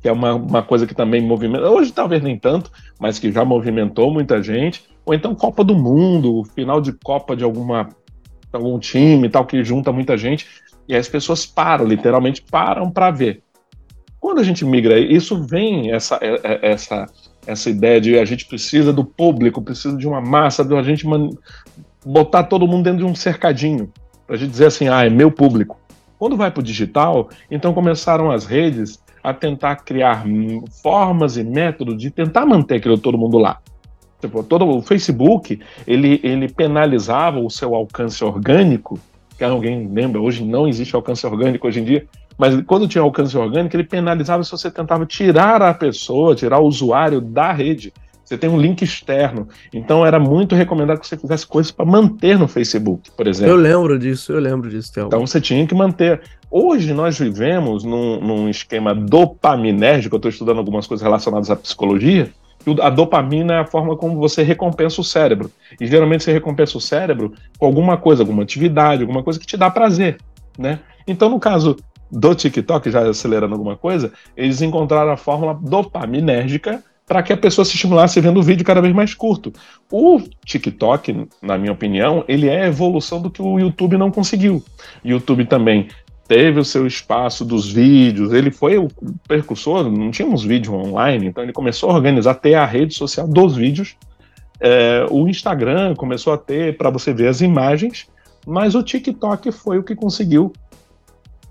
que 0.00 0.08
é 0.08 0.12
uma, 0.12 0.34
uma 0.34 0.62
coisa 0.62 0.86
que 0.86 0.94
também 0.94 1.20
movimenta, 1.20 1.68
hoje 1.68 1.92
talvez 1.92 2.22
nem 2.22 2.38
tanto, 2.38 2.70
mas 3.00 3.18
que 3.18 3.32
já 3.32 3.44
movimentou 3.44 4.12
muita 4.12 4.40
gente, 4.40 4.84
ou 5.04 5.12
então 5.12 5.34
Copa 5.34 5.64
do 5.64 5.74
Mundo, 5.74 6.44
final 6.54 6.80
de 6.80 6.92
Copa 6.92 7.34
de 7.34 7.42
alguma 7.42 7.88
algum 8.52 8.80
time 8.80 9.28
tal 9.28 9.44
que 9.44 9.62
junta 9.62 9.92
muita 9.92 10.16
gente 10.16 10.44
e 10.90 10.96
as 10.96 11.08
pessoas 11.08 11.46
param, 11.46 11.86
literalmente 11.86 12.42
param 12.42 12.90
para 12.90 13.12
ver. 13.12 13.44
Quando 14.18 14.40
a 14.40 14.42
gente 14.42 14.64
migra, 14.64 14.98
isso 14.98 15.40
vem 15.46 15.92
essa, 15.92 16.18
é, 16.20 16.40
é, 16.42 16.72
essa, 16.72 17.06
essa 17.46 17.70
ideia 17.70 18.00
de 18.00 18.18
a 18.18 18.24
gente 18.24 18.44
precisa 18.44 18.92
do 18.92 19.04
público, 19.04 19.62
precisa 19.62 19.96
de 19.96 20.06
uma 20.06 20.20
massa, 20.20 20.64
de 20.64 20.74
a 20.74 20.82
gente 20.82 21.06
botar 22.04 22.42
todo 22.42 22.66
mundo 22.66 22.82
dentro 22.82 22.98
de 22.98 23.04
um 23.04 23.14
cercadinho, 23.14 23.92
para 24.26 24.34
a 24.34 24.38
gente 24.38 24.50
dizer 24.50 24.66
assim, 24.66 24.88
ah, 24.88 25.06
é 25.06 25.08
meu 25.08 25.30
público. 25.30 25.78
Quando 26.18 26.36
vai 26.36 26.50
para 26.50 26.60
o 26.60 26.64
digital, 26.64 27.30
então 27.48 27.72
começaram 27.72 28.28
as 28.28 28.44
redes 28.44 29.00
a 29.22 29.32
tentar 29.32 29.76
criar 29.76 30.24
formas 30.82 31.36
e 31.36 31.44
métodos 31.44 31.96
de 31.96 32.10
tentar 32.10 32.44
manter 32.44 32.76
aquilo 32.76 32.98
todo 32.98 33.16
mundo 33.16 33.38
lá. 33.38 33.60
Tipo, 34.20 34.42
todo 34.42 34.66
o 34.66 34.82
Facebook, 34.82 35.60
ele, 35.86 36.20
ele 36.24 36.48
penalizava 36.48 37.38
o 37.38 37.48
seu 37.48 37.74
alcance 37.76 38.22
orgânico 38.24 38.98
que 39.40 39.44
alguém 39.44 39.88
lembra, 39.90 40.20
hoje 40.20 40.44
não 40.44 40.68
existe 40.68 40.94
alcance 40.94 41.26
orgânico 41.26 41.66
hoje 41.66 41.80
em 41.80 41.84
dia, 41.84 42.06
mas 42.36 42.60
quando 42.66 42.86
tinha 42.86 43.00
alcance 43.00 43.36
orgânico, 43.38 43.74
ele 43.74 43.84
penalizava 43.84 44.44
se 44.44 44.50
você 44.50 44.70
tentava 44.70 45.06
tirar 45.06 45.62
a 45.62 45.72
pessoa, 45.72 46.34
tirar 46.34 46.58
o 46.58 46.66
usuário 46.66 47.22
da 47.22 47.50
rede. 47.50 47.90
Você 48.22 48.36
tem 48.36 48.50
um 48.50 48.60
link 48.60 48.82
externo. 48.82 49.48
Então 49.72 50.04
era 50.04 50.20
muito 50.20 50.54
recomendado 50.54 51.00
que 51.00 51.06
você 51.06 51.16
fizesse 51.16 51.46
coisas 51.46 51.72
para 51.72 51.86
manter 51.86 52.38
no 52.38 52.46
Facebook, 52.46 53.10
por 53.16 53.26
exemplo. 53.26 53.50
Eu 53.50 53.56
lembro 53.56 53.98
disso, 53.98 54.30
eu 54.30 54.40
lembro 54.40 54.68
disso, 54.68 54.92
Théo. 54.92 55.06
Então 55.06 55.26
você 55.26 55.40
tinha 55.40 55.66
que 55.66 55.74
manter. 55.74 56.20
Hoje 56.50 56.92
nós 56.92 57.18
vivemos 57.18 57.82
num, 57.82 58.20
num 58.20 58.48
esquema 58.48 58.94
dopaminérgico, 58.94 60.16
eu 60.16 60.18
estou 60.18 60.30
estudando 60.30 60.58
algumas 60.58 60.86
coisas 60.86 61.02
relacionadas 61.02 61.50
à 61.50 61.56
psicologia, 61.56 62.30
a 62.82 62.90
dopamina 62.90 63.54
é 63.54 63.58
a 63.60 63.66
forma 63.66 63.96
como 63.96 64.16
você 64.16 64.42
recompensa 64.42 65.00
o 65.00 65.04
cérebro. 65.04 65.50
E 65.80 65.86
geralmente 65.86 66.24
você 66.24 66.32
recompensa 66.32 66.76
o 66.76 66.80
cérebro 66.80 67.32
com 67.58 67.66
alguma 67.66 67.96
coisa, 67.96 68.22
alguma 68.22 68.42
atividade, 68.42 69.02
alguma 69.02 69.22
coisa 69.22 69.38
que 69.38 69.46
te 69.46 69.56
dá 69.56 69.70
prazer. 69.70 70.18
né? 70.58 70.80
Então, 71.06 71.28
no 71.28 71.40
caso 71.40 71.76
do 72.10 72.34
TikTok, 72.34 72.90
já 72.90 73.08
acelerando 73.08 73.54
alguma 73.54 73.76
coisa, 73.76 74.12
eles 74.36 74.60
encontraram 74.60 75.12
a 75.12 75.16
fórmula 75.16 75.54
dopaminérgica 75.54 76.82
para 77.06 77.22
que 77.24 77.32
a 77.32 77.36
pessoa 77.36 77.64
se 77.64 77.74
estimulasse 77.74 78.20
vendo 78.20 78.38
o 78.38 78.42
vídeo 78.42 78.64
cada 78.64 78.80
vez 78.80 78.94
mais 78.94 79.14
curto. 79.14 79.52
O 79.90 80.20
TikTok, 80.44 81.26
na 81.42 81.58
minha 81.58 81.72
opinião, 81.72 82.24
ele 82.28 82.48
é 82.48 82.62
a 82.62 82.68
evolução 82.68 83.20
do 83.20 83.28
que 83.28 83.42
o 83.42 83.58
YouTube 83.58 83.96
não 83.96 84.12
conseguiu. 84.12 84.62
O 85.04 85.08
YouTube 85.08 85.44
também 85.46 85.88
teve 86.30 86.60
o 86.60 86.64
seu 86.64 86.86
espaço 86.86 87.44
dos 87.44 87.72
vídeos, 87.72 88.32
ele 88.32 88.52
foi 88.52 88.78
o 88.78 88.86
percursor, 89.26 89.90
não 89.90 90.12
tínhamos 90.12 90.44
vídeo 90.44 90.72
online, 90.72 91.26
então 91.26 91.42
ele 91.42 91.52
começou 91.52 91.90
a 91.90 91.94
organizar, 91.94 92.34
ter 92.34 92.54
a 92.54 92.64
rede 92.64 92.94
social 92.94 93.26
dos 93.26 93.56
vídeos. 93.56 93.96
É, 94.60 95.04
o 95.10 95.26
Instagram 95.26 95.96
começou 95.96 96.32
a 96.32 96.38
ter 96.38 96.76
para 96.76 96.88
você 96.88 97.12
ver 97.12 97.26
as 97.26 97.40
imagens, 97.40 98.06
mas 98.46 98.76
o 98.76 98.82
TikTok 98.84 99.50
foi 99.50 99.78
o 99.78 99.82
que 99.82 99.96
conseguiu 99.96 100.52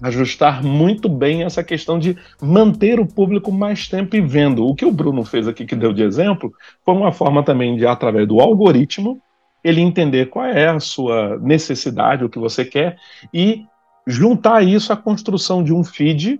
ajustar 0.01 0.63
muito 0.63 1.09
bem 1.09 1.43
essa 1.43 1.61
questão 1.61 1.99
de 1.99 2.15
manter 2.41 3.01
o 3.01 3.05
público 3.05 3.51
mais 3.51 3.85
tempo 3.85 4.15
e 4.15 4.21
vendo. 4.21 4.65
O 4.65 4.73
que 4.73 4.85
o 4.85 4.93
Bruno 4.93 5.25
fez 5.25 5.45
aqui, 5.45 5.65
que 5.65 5.75
deu 5.75 5.91
de 5.91 6.03
exemplo, 6.03 6.53
foi 6.85 6.93
uma 6.93 7.11
forma 7.11 7.43
também 7.43 7.75
de, 7.75 7.85
através 7.85 8.25
do 8.25 8.39
algoritmo, 8.39 9.21
ele 9.61 9.81
entender 9.81 10.29
qual 10.29 10.45
é 10.45 10.69
a 10.69 10.79
sua 10.79 11.37
necessidade, 11.39 12.23
o 12.23 12.29
que 12.29 12.39
você 12.39 12.63
quer, 12.63 12.95
e 13.33 13.65
juntar 14.05 14.63
isso 14.63 14.91
à 14.91 14.97
construção 14.97 15.63
de 15.63 15.73
um 15.73 15.83
feed 15.83 16.39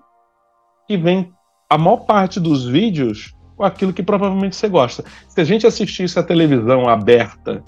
que 0.88 0.98
vem 0.98 1.32
a 1.70 1.78
maior 1.78 1.98
parte 1.98 2.39
dos 2.39 2.66
vídeos 2.66 3.34
com 3.56 3.63
aquilo 3.63 3.94
que 3.94 4.01
provavelmente 4.01 4.56
você 4.56 4.68
gosta. 4.68 5.04
Se 5.28 5.39
a 5.39 5.44
gente 5.44 5.68
assistisse 5.68 6.18
a 6.18 6.24
televisão 6.24 6.88
aberta 6.88 7.63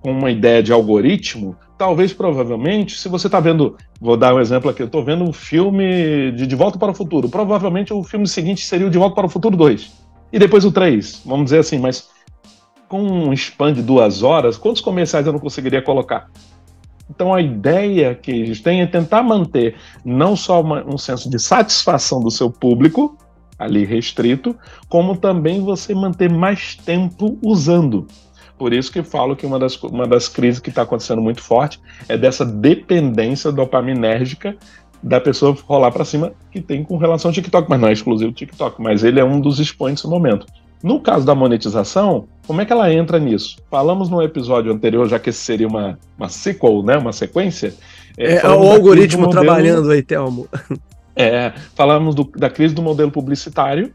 com 0.00 0.12
uma 0.12 0.30
ideia 0.30 0.62
de 0.62 0.72
algoritmo, 0.72 1.56
talvez, 1.78 2.12
provavelmente, 2.12 2.98
se 2.98 3.08
você 3.08 3.28
está 3.28 3.40
vendo, 3.40 3.76
vou 4.00 4.16
dar 4.16 4.34
um 4.34 4.40
exemplo 4.40 4.70
aqui, 4.70 4.82
eu 4.82 4.86
estou 4.86 5.04
vendo 5.04 5.24
um 5.24 5.32
filme 5.32 6.32
de 6.32 6.46
De 6.46 6.54
Volta 6.54 6.78
para 6.78 6.90
o 6.90 6.94
Futuro, 6.94 7.28
provavelmente 7.28 7.92
o 7.92 8.02
filme 8.02 8.26
seguinte 8.26 8.64
seria 8.64 8.86
o 8.86 8.90
De 8.90 8.98
Volta 8.98 9.14
para 9.14 9.26
o 9.26 9.28
Futuro 9.28 9.56
2, 9.56 9.90
e 10.32 10.38
depois 10.38 10.64
o 10.64 10.72
3, 10.72 11.22
vamos 11.24 11.44
dizer 11.44 11.60
assim, 11.60 11.78
mas 11.78 12.08
com 12.88 13.00
um 13.00 13.32
span 13.32 13.72
de 13.72 13.80
duas 13.80 14.22
horas, 14.22 14.58
quantos 14.58 14.82
comerciais 14.82 15.26
eu 15.26 15.32
não 15.32 15.40
conseguiria 15.40 15.80
colocar? 15.80 16.28
Então 17.14 17.34
a 17.34 17.42
ideia 17.42 18.14
que 18.14 18.30
eles 18.30 18.60
têm 18.62 18.80
é 18.80 18.86
tentar 18.86 19.22
manter 19.22 19.76
não 20.02 20.34
só 20.34 20.62
uma, 20.62 20.82
um 20.82 20.96
senso 20.96 21.28
de 21.28 21.38
satisfação 21.38 22.20
do 22.20 22.30
seu 22.30 22.50
público, 22.50 23.18
ali 23.58 23.84
restrito, 23.84 24.56
como 24.88 25.16
também 25.16 25.62
você 25.62 25.94
manter 25.94 26.30
mais 26.30 26.74
tempo 26.74 27.38
usando. 27.44 28.06
Por 28.56 28.72
isso 28.72 28.90
que 28.90 29.02
falo 29.02 29.36
que 29.36 29.44
uma 29.44 29.58
das, 29.58 29.80
uma 29.82 30.06
das 30.06 30.26
crises 30.26 30.58
que 30.58 30.70
está 30.70 30.82
acontecendo 30.82 31.20
muito 31.20 31.42
forte 31.42 31.78
é 32.08 32.16
dessa 32.16 32.46
dependência 32.46 33.52
dopaminérgica 33.52 34.56
da 35.02 35.20
pessoa 35.20 35.54
rolar 35.66 35.90
para 35.90 36.04
cima 36.04 36.32
que 36.50 36.62
tem 36.62 36.82
com 36.82 36.96
relação 36.96 37.28
ao 37.28 37.34
TikTok, 37.34 37.68
mas 37.68 37.80
não 37.80 37.88
é 37.88 37.92
exclusivo 37.92 38.30
do 38.30 38.36
TikTok, 38.36 38.80
mas 38.80 39.04
ele 39.04 39.20
é 39.20 39.24
um 39.24 39.38
dos 39.38 39.58
expoentes 39.58 40.02
no 40.04 40.10
momento. 40.10 40.46
No 40.82 41.00
caso 41.00 41.24
da 41.24 41.34
monetização, 41.34 42.26
como 42.46 42.60
é 42.60 42.64
que 42.64 42.72
ela 42.72 42.92
entra 42.92 43.18
nisso? 43.18 43.56
Falamos 43.70 44.08
no 44.08 44.20
episódio 44.20 44.72
anterior, 44.72 45.08
já 45.08 45.18
que 45.18 45.30
esse 45.30 45.38
seria 45.38 45.68
uma, 45.68 45.98
uma 46.18 46.28
sequel, 46.28 46.82
né, 46.82 46.96
uma 46.96 47.12
sequência. 47.12 47.74
É, 48.18 48.34
é 48.36 48.48
o 48.48 48.70
algoritmo 48.70 49.26
modelo, 49.26 49.44
trabalhando 49.44 49.90
aí, 49.90 50.02
Thelmo. 50.02 50.48
É, 51.14 51.52
falamos 51.74 52.14
do, 52.14 52.24
da 52.24 52.48
crise 52.48 52.74
do 52.74 52.82
modelo 52.82 53.10
publicitário, 53.10 53.92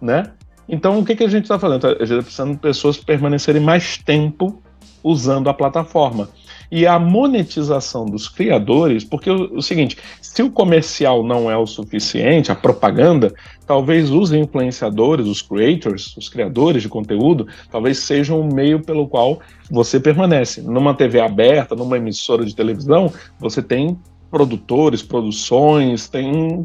né? 0.00 0.30
Então, 0.68 0.98
o 0.98 1.04
que, 1.04 1.14
que 1.14 1.24
a 1.24 1.28
gente 1.28 1.44
está 1.44 1.58
fazendo? 1.58 1.86
A 1.86 1.90
gente 1.90 2.02
está 2.02 2.22
precisando 2.22 2.52
de 2.52 2.58
pessoas 2.58 2.96
permanecerem 2.96 3.60
mais 3.60 3.98
tempo 3.98 4.62
usando 5.02 5.50
a 5.50 5.54
plataforma. 5.54 6.28
E 6.76 6.88
a 6.88 6.98
monetização 6.98 8.04
dos 8.04 8.28
criadores, 8.28 9.04
porque 9.04 9.30
o, 9.30 9.58
o, 9.58 9.62
seguinte, 9.62 9.96
se 10.20 10.42
o 10.42 10.50
comercial 10.50 11.22
não 11.22 11.48
é 11.48 11.56
o 11.56 11.68
suficiente, 11.68 12.50
a 12.50 12.54
propaganda, 12.56 13.32
talvez 13.64 14.10
os 14.10 14.32
influenciadores, 14.32 15.28
os 15.28 15.40
creators, 15.40 16.16
os 16.16 16.28
criadores 16.28 16.82
de 16.82 16.88
conteúdo, 16.88 17.46
talvez 17.70 17.98
sejam 17.98 18.40
o 18.40 18.52
meio 18.52 18.82
pelo 18.82 19.06
qual 19.06 19.38
você 19.70 20.00
permanece. 20.00 20.62
Numa 20.62 20.94
TV 20.94 21.20
aberta, 21.20 21.76
numa 21.76 21.96
emissora 21.96 22.44
de 22.44 22.56
televisão, 22.56 23.08
você 23.38 23.62
tem 23.62 23.96
produtores, 24.28 25.00
produções, 25.00 26.08
tem 26.08 26.64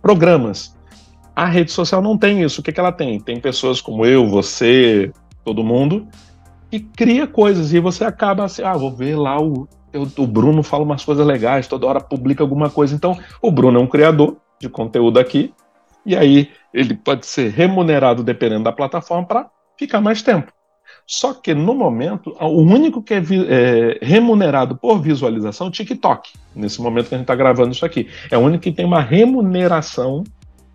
programas. 0.00 0.74
A 1.34 1.44
rede 1.44 1.72
social 1.72 2.00
não 2.00 2.16
tem 2.16 2.42
isso. 2.42 2.62
O 2.62 2.64
que, 2.64 2.72
que 2.72 2.80
ela 2.80 2.90
tem? 2.90 3.20
Tem 3.20 3.38
pessoas 3.38 3.82
como 3.82 4.06
eu, 4.06 4.26
você, 4.26 5.12
todo 5.44 5.62
mundo, 5.62 6.08
que 6.70 6.80
cria 6.80 7.26
coisas 7.26 7.72
e 7.72 7.80
você 7.80 8.04
acaba 8.04 8.44
assim, 8.44 8.62
ah, 8.62 8.76
vou 8.76 8.94
ver 8.94 9.16
lá 9.16 9.40
o, 9.40 9.68
o 9.94 10.26
Bruno 10.26 10.62
fala 10.62 10.84
umas 10.84 11.04
coisas 11.04 11.26
legais, 11.26 11.68
toda 11.68 11.86
hora 11.86 12.00
publica 12.00 12.42
alguma 12.42 12.68
coisa. 12.70 12.94
Então, 12.94 13.18
o 13.40 13.50
Bruno 13.50 13.78
é 13.78 13.82
um 13.82 13.86
criador 13.86 14.36
de 14.60 14.68
conteúdo 14.68 15.18
aqui, 15.18 15.52
e 16.04 16.16
aí 16.16 16.50
ele 16.72 16.94
pode 16.94 17.26
ser 17.26 17.50
remunerado 17.50 18.22
dependendo 18.22 18.64
da 18.64 18.72
plataforma 18.72 19.26
para 19.26 19.50
ficar 19.76 20.00
mais 20.00 20.22
tempo. 20.22 20.52
Só 21.06 21.32
que 21.34 21.54
no 21.54 21.74
momento, 21.74 22.36
o 22.40 22.62
único 22.62 23.02
que 23.02 23.14
é, 23.14 23.18
é, 23.18 23.98
remunerado 24.02 24.76
por 24.76 25.00
visualização 25.00 25.68
é 25.68 25.70
o 25.70 25.72
TikTok. 25.72 26.32
Nesse 26.54 26.80
momento 26.80 27.08
que 27.08 27.14
a 27.14 27.18
gente 27.18 27.24
está 27.24 27.34
gravando 27.34 27.72
isso 27.72 27.86
aqui. 27.86 28.08
É 28.30 28.36
o 28.36 28.40
único 28.40 28.64
que 28.64 28.72
tem 28.72 28.84
uma 28.84 29.00
remuneração 29.00 30.24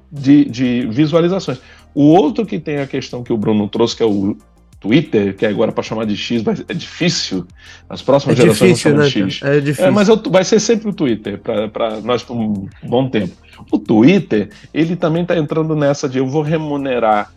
de, 0.10 0.46
de 0.46 0.88
visualizações. 0.88 1.62
O 1.94 2.04
outro 2.04 2.46
que 2.46 2.60
tem 2.60 2.78
a 2.78 2.88
questão 2.88 3.24
que 3.24 3.34
o 3.34 3.38
Bruno 3.38 3.68
trouxe, 3.68 3.98
que 3.98 4.04
é 4.04 4.06
o 4.06 4.38
Twitter, 4.82 5.38
que 5.38 5.46
é 5.46 5.50
agora 5.50 5.72
para 5.72 5.84
chamar 5.84 6.06
de 6.06 6.18
X, 6.18 6.44
é 6.68 6.74
difícil. 6.74 7.46
As 7.88 8.02
próximas 8.02 8.38
é 8.38 8.42
gerações 8.42 8.72
difícil, 8.72 8.96
vão 8.96 9.08
chamar 9.08 9.22
né, 9.22 9.28
de 9.28 9.34
X. 9.36 9.44
É 9.44 9.60
difícil. 9.62 9.86
É, 9.86 9.92
mas 9.92 10.10
eu, 10.10 10.22
vai 10.30 10.44
ser 10.44 10.60
sempre 10.60 10.90
o 10.90 10.94
Twitter 10.94 11.40
para 11.40 12.02
nós 12.02 12.24
por 12.24 12.36
um 12.36 12.68
bom 12.84 13.08
tempo. 13.08 13.32
O 13.72 13.78
Twitter, 13.78 14.50
ele 14.74 14.96
também 14.96 15.22
está 15.22 15.38
entrando 15.38 15.76
nessa 15.76 16.10
de 16.10 16.18
eu 16.18 16.26
vou 16.26 16.42
remunerar 16.42 17.32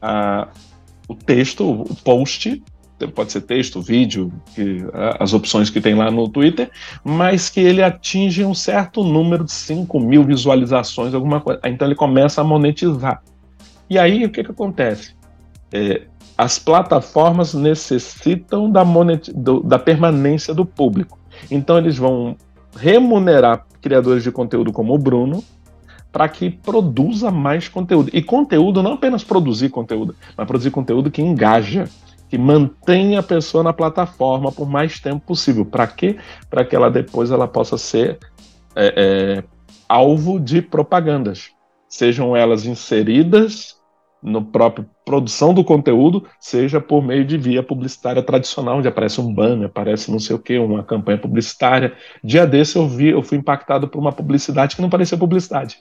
a, 0.00 0.46
o 1.08 1.16
texto, 1.16 1.68
o 1.68 1.96
post, 1.96 2.62
pode 3.12 3.32
ser 3.32 3.40
texto, 3.40 3.82
vídeo, 3.82 4.32
que, 4.54 4.78
as 5.18 5.34
opções 5.34 5.68
que 5.70 5.80
tem 5.80 5.96
lá 5.96 6.12
no 6.12 6.28
Twitter, 6.28 6.70
mas 7.02 7.50
que 7.50 7.58
ele 7.58 7.82
atinge 7.82 8.44
um 8.44 8.54
certo 8.54 9.02
número 9.02 9.42
de 9.42 9.52
5 9.52 9.98
mil 9.98 10.22
visualizações, 10.22 11.12
alguma 11.12 11.40
coisa. 11.40 11.60
Então 11.64 11.88
ele 11.88 11.96
começa 11.96 12.40
a 12.40 12.44
monetizar. 12.44 13.20
E 13.90 13.98
aí 13.98 14.24
o 14.24 14.30
que, 14.30 14.44
que 14.44 14.50
acontece? 14.52 15.16
É, 15.72 16.02
as 16.36 16.58
plataformas 16.58 17.54
necessitam 17.54 18.70
da, 18.70 18.84
monet... 18.84 19.32
do, 19.32 19.60
da 19.60 19.78
permanência 19.78 20.54
do 20.54 20.64
público. 20.64 21.18
Então 21.50 21.78
eles 21.78 21.96
vão 21.96 22.36
remunerar 22.76 23.66
criadores 23.80 24.22
de 24.22 24.32
conteúdo 24.32 24.72
como 24.72 24.94
o 24.94 24.98
Bruno 24.98 25.42
para 26.10 26.28
que 26.28 26.48
produza 26.48 27.30
mais 27.30 27.68
conteúdo. 27.68 28.08
E 28.12 28.22
conteúdo 28.22 28.82
não 28.82 28.92
apenas 28.92 29.24
produzir 29.24 29.68
conteúdo, 29.68 30.14
mas 30.36 30.46
produzir 30.46 30.70
conteúdo 30.70 31.10
que 31.10 31.20
engaja, 31.20 31.88
que 32.28 32.38
mantenha 32.38 33.18
a 33.18 33.22
pessoa 33.22 33.64
na 33.64 33.72
plataforma 33.72 34.52
por 34.52 34.68
mais 34.68 35.00
tempo 35.00 35.26
possível. 35.26 35.64
Para 35.64 35.86
quê? 35.88 36.16
Para 36.48 36.64
que 36.64 36.74
ela 36.74 36.88
depois 36.88 37.32
ela 37.32 37.48
possa 37.48 37.76
ser 37.76 38.18
é, 38.76 38.94
é, 38.96 39.44
alvo 39.88 40.38
de 40.38 40.62
propagandas, 40.62 41.50
sejam 41.88 42.36
elas 42.36 42.64
inseridas 42.64 43.76
no 44.22 44.42
próprio 44.42 44.88
produção 45.04 45.52
do 45.52 45.62
conteúdo, 45.62 46.24
seja 46.40 46.80
por 46.80 47.04
meio 47.04 47.24
de 47.24 47.36
via 47.36 47.62
publicitária 47.62 48.22
tradicional, 48.22 48.78
onde 48.78 48.88
aparece 48.88 49.20
um 49.20 49.32
banner, 49.32 49.66
aparece 49.66 50.10
não 50.10 50.18
sei 50.18 50.34
o 50.34 50.38
que, 50.38 50.58
uma 50.58 50.82
campanha 50.82 51.18
publicitária. 51.18 51.92
Dia 52.22 52.46
desse 52.46 52.76
eu 52.76 52.88
vi, 52.88 53.08
eu 53.08 53.22
fui 53.22 53.38
impactado 53.38 53.86
por 53.86 53.98
uma 53.98 54.12
publicidade 54.12 54.74
que 54.74 54.82
não 54.82 54.88
parecia 54.88 55.18
publicidade. 55.18 55.78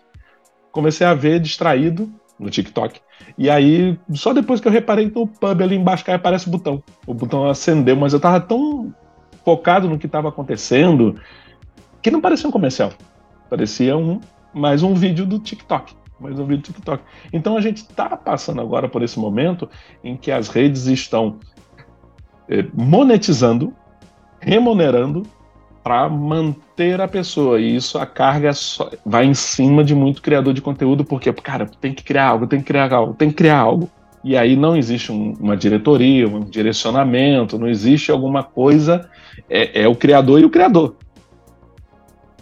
Comecei 0.71 1.07
a 1.07 1.13
ver 1.13 1.39
distraído 1.39 2.11
no 2.37 2.49
TikTok. 2.49 2.99
E 3.37 3.49
aí, 3.49 3.97
só 4.11 4.33
depois 4.33 4.59
que 4.59 4.67
eu 4.67 4.71
reparei 4.71 5.05
no 5.05 5.27
pub 5.27 5.61
ali 5.61 5.75
embaixo 5.75 6.03
que 6.03 6.11
aparece 6.11 6.47
o 6.47 6.51
botão. 6.51 6.83
O 7.07 7.13
botão 7.13 7.47
acendeu, 7.47 7.95
mas 7.95 8.11
eu 8.11 8.19
tava 8.19 8.41
tão 8.41 8.93
focado 9.45 9.87
no 9.87 9.97
que 9.97 10.05
estava 10.05 10.29
acontecendo 10.29 11.15
que 12.01 12.11
não 12.11 12.19
parecia 12.19 12.49
um 12.49 12.51
comercial. 12.51 12.91
Parecia 13.49 13.95
um 13.95 14.19
mais 14.53 14.83
um 14.83 14.93
vídeo 14.93 15.25
do 15.25 15.39
TikTok. 15.39 16.02
Mais 16.23 16.37
vídeo 16.37 16.57
do 16.57 16.63
TikTok. 16.63 17.03
Então 17.33 17.57
a 17.57 17.61
gente 17.61 17.79
está 17.79 18.15
passando 18.15 18.61
agora 18.61 18.87
por 18.87 19.03
esse 19.03 19.19
momento 19.19 19.69
em 20.01 20.15
que 20.15 20.31
as 20.31 20.47
redes 20.47 20.85
estão 20.85 21.37
eh, 22.47 22.65
monetizando, 22.73 23.73
remunerando 24.39 25.23
para 25.83 26.07
manter 26.07 27.01
a 27.01 27.09
pessoa. 27.09 27.59
E 27.59 27.75
isso 27.75 27.97
a 27.97 28.05
carga 28.05 28.53
só, 28.53 28.89
vai 29.05 29.25
em 29.25 29.33
cima 29.33 29.83
de 29.83 29.93
muito 29.93 30.21
criador 30.21 30.53
de 30.53 30.61
conteúdo, 30.61 31.03
porque, 31.03 31.31
cara, 31.33 31.65
tem 31.81 31.93
que 31.93 32.03
criar 32.03 32.29
algo, 32.29 32.47
tem 32.47 32.59
que 32.59 32.65
criar 32.65 32.93
algo, 32.93 33.13
tem 33.13 33.29
que 33.29 33.35
criar 33.35 33.59
algo. 33.59 33.89
E 34.23 34.37
aí 34.37 34.55
não 34.55 34.77
existe 34.77 35.11
um, 35.11 35.33
uma 35.37 35.57
diretoria, 35.57 36.25
um 36.25 36.39
direcionamento, 36.39 37.59
não 37.59 37.67
existe 37.67 38.09
alguma 38.09 38.41
coisa. 38.41 39.09
É, 39.49 39.81
é, 39.81 39.87
o 39.89 39.95
criador 39.95 40.39
e 40.39 40.45
o 40.45 40.49
criador. 40.49 40.95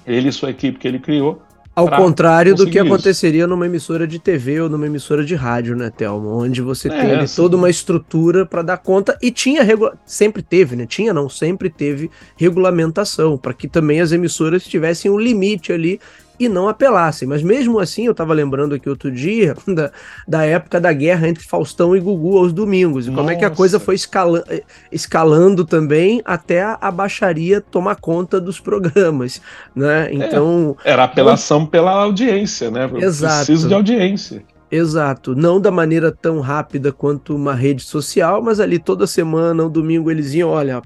Ele 0.05 0.29
e 0.29 0.31
sua 0.31 0.51
equipe 0.51 0.77
que 0.77 0.87
ele 0.87 0.99
criou 0.99 1.41
Ao 1.73 1.89
contrário 1.89 2.53
do 2.53 2.69
que 2.69 2.77
aconteceria 2.77 3.47
numa 3.47 3.65
emissora 3.65 4.05
de 4.05 4.19
TV 4.19 4.59
ou 4.61 4.69
numa 4.69 4.85
emissora 4.85 5.23
de 5.23 5.35
rádio, 5.35 5.75
né, 5.75 5.89
Thelma? 5.89 6.29
Onde 6.29 6.61
você 6.61 6.89
é, 6.89 6.91
tem 6.91 7.15
assim, 7.15 7.35
toda 7.35 7.55
uma 7.55 7.69
estrutura 7.69 8.45
para 8.45 8.61
dar 8.61 8.77
conta 8.77 9.17
e 9.21 9.31
tinha 9.31 9.63
regula... 9.63 9.97
sempre 10.05 10.41
teve, 10.41 10.75
né? 10.75 10.85
Tinha 10.85 11.13
não, 11.13 11.29
sempre 11.29 11.69
teve 11.69 12.11
regulamentação 12.35 13.37
para 13.37 13.53
que 13.53 13.69
também 13.69 14.01
as 14.01 14.11
emissoras 14.11 14.65
tivessem 14.65 15.09
um 15.09 15.17
limite 15.17 15.71
ali 15.71 15.99
e 16.41 16.49
não 16.49 16.67
apelassem. 16.67 17.27
Mas 17.27 17.43
mesmo 17.43 17.79
assim, 17.79 18.05
eu 18.05 18.11
estava 18.11 18.33
lembrando 18.33 18.73
aqui 18.73 18.89
outro 18.89 19.11
dia 19.11 19.55
da, 19.67 19.91
da 20.27 20.43
época 20.43 20.81
da 20.81 20.91
guerra 20.91 21.27
entre 21.27 21.43
Faustão 21.43 21.95
e 21.95 21.99
Gugu 21.99 22.37
aos 22.37 22.51
domingos, 22.51 23.05
e 23.05 23.09
Nossa. 23.09 23.21
como 23.21 23.31
é 23.31 23.35
que 23.35 23.45
a 23.45 23.49
coisa 23.51 23.79
foi 23.79 23.93
escala, 23.93 24.43
escalando 24.91 25.63
também 25.63 26.21
até 26.25 26.63
a, 26.63 26.91
baixaria 26.91 27.61
tomar 27.61 27.95
conta 27.95 28.41
dos 28.41 28.59
programas, 28.59 29.41
né? 29.75 30.07
É, 30.09 30.13
então... 30.13 30.75
É, 30.83 30.91
era 30.91 31.03
apelação 31.03 31.65
pela 31.65 31.91
audiência, 31.91 32.71
né? 32.71 32.89
Exato. 32.95 33.45
Preciso 33.45 33.67
de 33.67 33.73
audiência. 33.73 34.43
Exato, 34.71 35.35
não 35.35 35.59
da 35.59 35.69
maneira 35.69 36.13
tão 36.13 36.39
rápida 36.39 36.93
quanto 36.93 37.35
uma 37.35 37.53
rede 37.53 37.83
social, 37.83 38.41
mas 38.41 38.57
ali 38.57 38.79
toda 38.79 39.05
semana, 39.05 39.65
um 39.65 39.69
domingo, 39.69 40.09
eles 40.09 40.33
iam, 40.33 40.49
olha, 40.49 40.81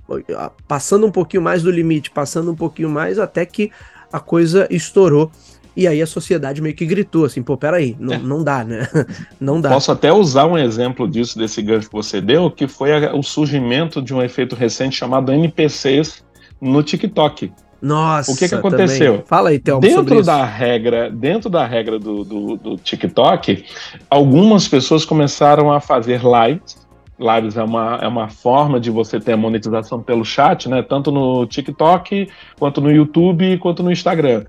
passando 0.68 1.06
um 1.06 1.12
pouquinho 1.12 1.44
mais 1.44 1.62
do 1.62 1.70
limite, 1.70 2.10
passando 2.10 2.52
um 2.52 2.56
pouquinho 2.56 2.90
mais, 2.90 3.20
até 3.20 3.46
que 3.46 3.72
a 4.16 4.20
coisa 4.20 4.66
estourou. 4.72 5.30
E 5.76 5.90
aí 5.90 6.02
a 6.02 6.08
sociedade 6.08 6.62
meio 6.62 6.74
que 6.74 6.86
gritou 6.86 7.26
assim, 7.26 7.44
pô, 7.44 7.58
peraí, 7.58 7.98
não, 8.00 8.14
é. 8.14 8.18
não 8.18 8.42
dá, 8.42 8.64
né? 8.64 8.88
Não 9.38 9.60
dá. 9.60 9.70
Posso 9.72 9.92
até 9.92 10.12
usar 10.12 10.46
um 10.46 10.58
exemplo 10.58 11.06
disso, 11.06 11.38
desse 11.38 11.62
gancho 11.62 11.90
que 11.90 11.94
você 11.94 12.22
deu, 12.22 12.50
que 12.50 12.66
foi 12.66 12.94
a, 12.94 13.14
o 13.14 13.22
surgimento 13.22 14.02
de 14.02 14.14
um 14.14 14.22
efeito 14.22 14.56
recente 14.56 14.96
chamado 14.96 15.34
NPCs 15.34 16.24
no 16.62 16.82
TikTok. 16.82 17.52
Nossa, 17.82 18.32
o 18.32 18.38
que, 18.38 18.48
que 18.48 18.56
aconteceu? 18.56 19.12
Também. 19.16 19.26
Fala 19.28 19.50
aí, 19.50 19.60
Thelma, 19.60 19.82
dentro 19.82 20.24
da 20.24 20.46
regra, 20.46 21.12
dentro 21.12 21.50
da 21.50 21.66
regra 21.66 22.00
do, 22.00 22.24
do, 22.24 22.56
do 22.56 22.78
TikTok, 22.78 23.66
algumas 24.10 24.70
pessoas 24.70 25.04
começaram 25.04 25.74
a 25.74 25.82
fazer 25.82 26.22
lives 26.24 26.85
Lives 27.18 27.56
é 27.56 27.64
uma, 27.64 27.98
é 28.02 28.08
uma 28.08 28.28
forma 28.28 28.80
de 28.80 28.92
você 28.92 29.20
ter 29.20 29.34
a 29.34 29.38
monetização 29.38 30.02
pelo 30.02 30.26
chat, 30.26 30.68
né? 30.68 30.82
Tanto 30.82 31.12
no 31.12 31.46
TikTok, 31.46 32.28
quanto 32.60 32.82
no 32.82 32.92
YouTube, 32.92 33.58
quanto 33.60 33.82
no 33.82 33.92
Instagram. 33.92 34.46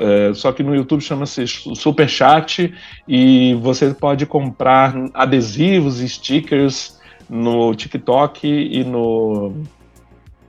É, 0.00 0.32
só 0.34 0.52
que 0.52 0.62
no 0.62 0.74
YouTube 0.74 1.00
chama-se 1.00 1.46
Super 1.46 2.08
Chat 2.08 2.72
e 3.06 3.54
você 3.54 3.92
pode 3.92 4.26
comprar 4.26 4.94
adesivos 5.12 5.98
stickers 5.98 6.98
no 7.28 7.74
TikTok 7.74 8.46
e 8.46 8.84
no, 8.84 9.52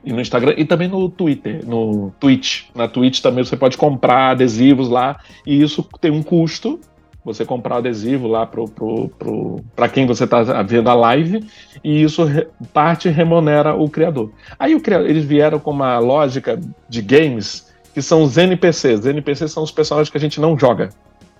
e 0.04 0.12
no 0.12 0.20
Instagram 0.20 0.54
e 0.56 0.64
também 0.64 0.86
no 0.86 1.08
Twitter, 1.08 1.66
no 1.66 2.12
Twitch. 2.20 2.66
Na 2.74 2.86
Twitch 2.86 3.20
também 3.20 3.44
você 3.44 3.56
pode 3.56 3.76
comprar 3.76 4.30
adesivos 4.30 4.88
lá 4.88 5.18
e 5.44 5.60
isso 5.60 5.86
tem 6.00 6.10
um 6.10 6.22
custo 6.22 6.80
você 7.24 7.44
comprar 7.44 7.78
adesivo 7.78 8.26
lá 8.26 8.46
para 8.46 8.64
pro, 8.64 9.08
pro, 9.10 9.60
pro, 9.74 9.88
quem 9.90 10.06
você 10.06 10.24
está 10.24 10.42
vendo 10.62 10.88
a 10.88 10.94
live, 10.94 11.44
e 11.84 12.02
isso 12.02 12.22
parte 12.72 13.08
remunera 13.08 13.74
o 13.74 13.88
criador. 13.88 14.30
Aí 14.58 14.74
o 14.74 14.80
criador, 14.80 15.08
eles 15.08 15.24
vieram 15.24 15.58
com 15.58 15.70
uma 15.70 15.98
lógica 15.98 16.58
de 16.88 17.02
games 17.02 17.70
que 17.92 18.00
são 18.00 18.22
os 18.22 18.36
NPCs. 18.36 19.00
Os 19.00 19.06
NPCs 19.06 19.52
são 19.52 19.62
os 19.62 19.70
personagens 19.70 20.10
que 20.10 20.16
a 20.16 20.20
gente 20.20 20.40
não 20.40 20.58
joga. 20.58 20.90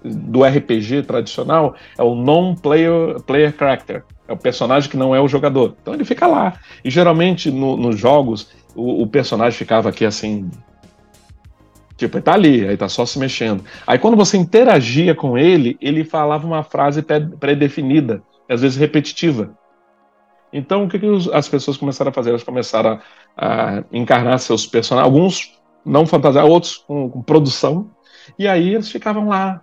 Do 0.02 0.42
RPG 0.42 1.02
tradicional, 1.02 1.74
é 1.98 2.02
o 2.02 2.14
non-player 2.14 3.20
player 3.26 3.54
character. 3.56 4.02
É 4.26 4.32
o 4.32 4.36
personagem 4.36 4.88
que 4.88 4.96
não 4.96 5.14
é 5.14 5.20
o 5.20 5.28
jogador. 5.28 5.76
Então 5.82 5.92
ele 5.92 6.04
fica 6.04 6.26
lá. 6.26 6.54
E 6.82 6.90
geralmente 6.90 7.50
no, 7.50 7.76
nos 7.76 7.98
jogos, 7.98 8.50
o, 8.74 9.02
o 9.02 9.06
personagem 9.06 9.58
ficava 9.58 9.90
aqui 9.90 10.04
assim, 10.06 10.50
Tipo, 12.00 12.16
ele 12.16 12.22
tá 12.22 12.32
ali, 12.32 12.66
aí 12.66 12.78
tá 12.78 12.88
só 12.88 13.04
se 13.04 13.18
mexendo. 13.18 13.62
Aí 13.86 13.98
quando 13.98 14.16
você 14.16 14.38
interagia 14.38 15.14
com 15.14 15.36
ele, 15.36 15.76
ele 15.82 16.02
falava 16.02 16.46
uma 16.46 16.62
frase 16.62 17.02
pré-definida, 17.02 18.22
às 18.48 18.62
vezes 18.62 18.78
repetitiva. 18.78 19.54
Então, 20.50 20.84
o 20.84 20.88
que, 20.88 20.98
que 20.98 21.06
as 21.34 21.46
pessoas 21.46 21.76
começaram 21.76 22.10
a 22.10 22.14
fazer? 22.14 22.30
Elas 22.30 22.42
começaram 22.42 22.98
a, 23.36 23.80
a 23.80 23.84
encarnar 23.92 24.38
seus 24.38 24.66
personagens, 24.66 25.12
alguns 25.12 25.60
não 25.84 26.06
fantasiar, 26.06 26.46
outros 26.46 26.78
com, 26.78 27.10
com, 27.10 27.20
produção, 27.20 27.90
e 28.38 28.48
aí 28.48 28.74
eles 28.74 28.90
ficavam 28.90 29.28
lá, 29.28 29.62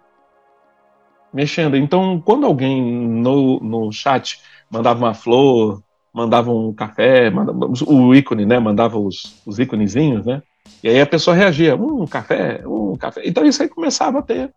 mexendo. 1.33 1.75
Então, 1.75 2.21
quando 2.23 2.45
alguém 2.45 2.79
no, 2.79 3.59
no 3.61 3.91
chat 3.91 4.39
mandava 4.69 5.03
uma 5.03 5.15
flor, 5.15 5.81
mandava 6.13 6.51
um 6.51 6.71
café, 6.71 7.31
mandava, 7.31 7.65
o 7.87 8.13
ícone, 8.13 8.45
né? 8.45 8.59
Mandava 8.59 8.99
os, 8.99 9.41
os 9.43 9.57
íconezinhos, 9.57 10.23
né? 10.23 10.43
E 10.83 10.89
aí 10.89 11.01
a 11.01 11.05
pessoa 11.05 11.35
reagia, 11.35 11.75
um 11.75 12.05
café, 12.05 12.61
um 12.65 12.95
café. 12.95 13.21
Então 13.25 13.45
isso 13.45 13.61
aí 13.61 13.69
começava 13.69 14.19
a 14.19 14.21
ter 14.21 14.53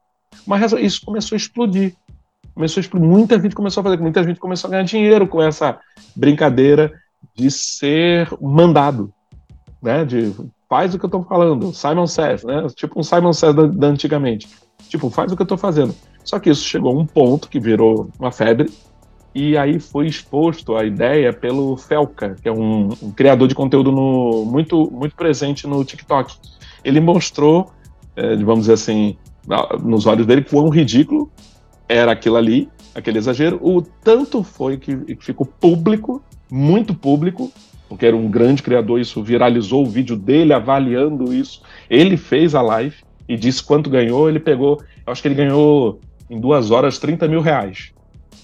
uma 0.46 0.56
razão. 0.56 0.78
Isso 0.78 1.04
começou 1.04 1.34
a 1.34 1.38
explodir. 1.38 1.94
Começou 2.54 2.80
a 2.80 2.82
explodir. 2.82 3.08
Muita 3.08 3.40
gente 3.40 3.54
começou 3.54 3.80
a 3.80 3.84
fazer, 3.84 3.98
muita 3.98 4.22
gente 4.22 4.38
começou 4.38 4.68
a 4.68 4.70
ganhar 4.72 4.84
dinheiro 4.84 5.26
com 5.26 5.42
essa 5.42 5.78
brincadeira 6.14 6.92
de 7.34 7.50
ser 7.50 8.28
mandado. 8.40 9.12
Né? 9.82 10.04
De 10.04 10.34
faz 10.68 10.94
o 10.94 10.98
que 10.98 11.04
eu 11.04 11.08
estou 11.08 11.24
falando, 11.24 11.74
Simon 11.74 12.06
Says, 12.06 12.44
né? 12.44 12.64
Tipo 12.76 13.00
um 13.00 13.02
Simon 13.02 13.32
Says 13.32 13.54
da, 13.56 13.66
da 13.66 13.86
antigamente. 13.88 14.48
Tipo, 14.88 15.10
faz 15.10 15.32
o 15.32 15.36
que 15.36 15.42
eu 15.42 15.44
estou 15.44 15.58
fazendo. 15.58 15.94
Só 16.22 16.38
que 16.38 16.48
isso 16.48 16.64
chegou 16.64 16.96
a 16.96 17.00
um 17.00 17.04
ponto 17.04 17.48
que 17.48 17.58
virou 17.58 18.08
uma 18.18 18.30
febre, 18.30 18.70
e 19.34 19.56
aí 19.56 19.78
foi 19.78 20.06
exposto 20.06 20.76
a 20.76 20.84
ideia 20.84 21.32
pelo 21.32 21.76
Felca, 21.76 22.36
que 22.42 22.48
é 22.48 22.52
um, 22.52 22.88
um 23.00 23.12
criador 23.12 23.46
de 23.46 23.54
conteúdo 23.54 23.92
no, 23.92 24.44
muito, 24.44 24.90
muito 24.90 25.14
presente 25.14 25.66
no 25.66 25.84
TikTok. 25.84 26.34
Ele 26.84 27.00
mostrou, 27.00 27.70
é, 28.16 28.34
vamos 28.36 28.60
dizer 28.60 28.72
assim, 28.72 29.16
nos 29.82 30.06
olhos 30.06 30.26
dele, 30.26 30.42
quão 30.42 30.68
ridículo 30.68 31.30
era 31.88 32.12
aquilo 32.12 32.36
ali, 32.36 32.68
aquele 32.94 33.18
exagero. 33.18 33.58
O 33.62 33.82
tanto 33.82 34.42
foi 34.42 34.76
que, 34.76 35.16
ficou 35.20 35.46
público, 35.46 36.22
muito 36.50 36.92
público, 36.92 37.52
porque 37.88 38.06
era 38.06 38.16
um 38.16 38.28
grande 38.28 38.62
criador, 38.62 39.00
isso 39.00 39.22
viralizou 39.22 39.84
o 39.84 39.88
vídeo 39.88 40.16
dele 40.16 40.52
avaliando 40.52 41.32
isso. 41.32 41.62
Ele 41.88 42.16
fez 42.16 42.54
a 42.54 42.62
live 42.62 42.96
e 43.28 43.36
disse 43.36 43.62
quanto 43.62 43.90
ganhou. 43.90 44.28
Ele 44.28 44.40
pegou, 44.40 44.82
acho 45.06 45.22
que 45.22 45.28
ele 45.28 45.34
ganhou 45.36 46.00
em 46.28 46.40
duas 46.40 46.70
horas 46.70 46.98
30 46.98 47.28
mil 47.28 47.40
reais. 47.40 47.92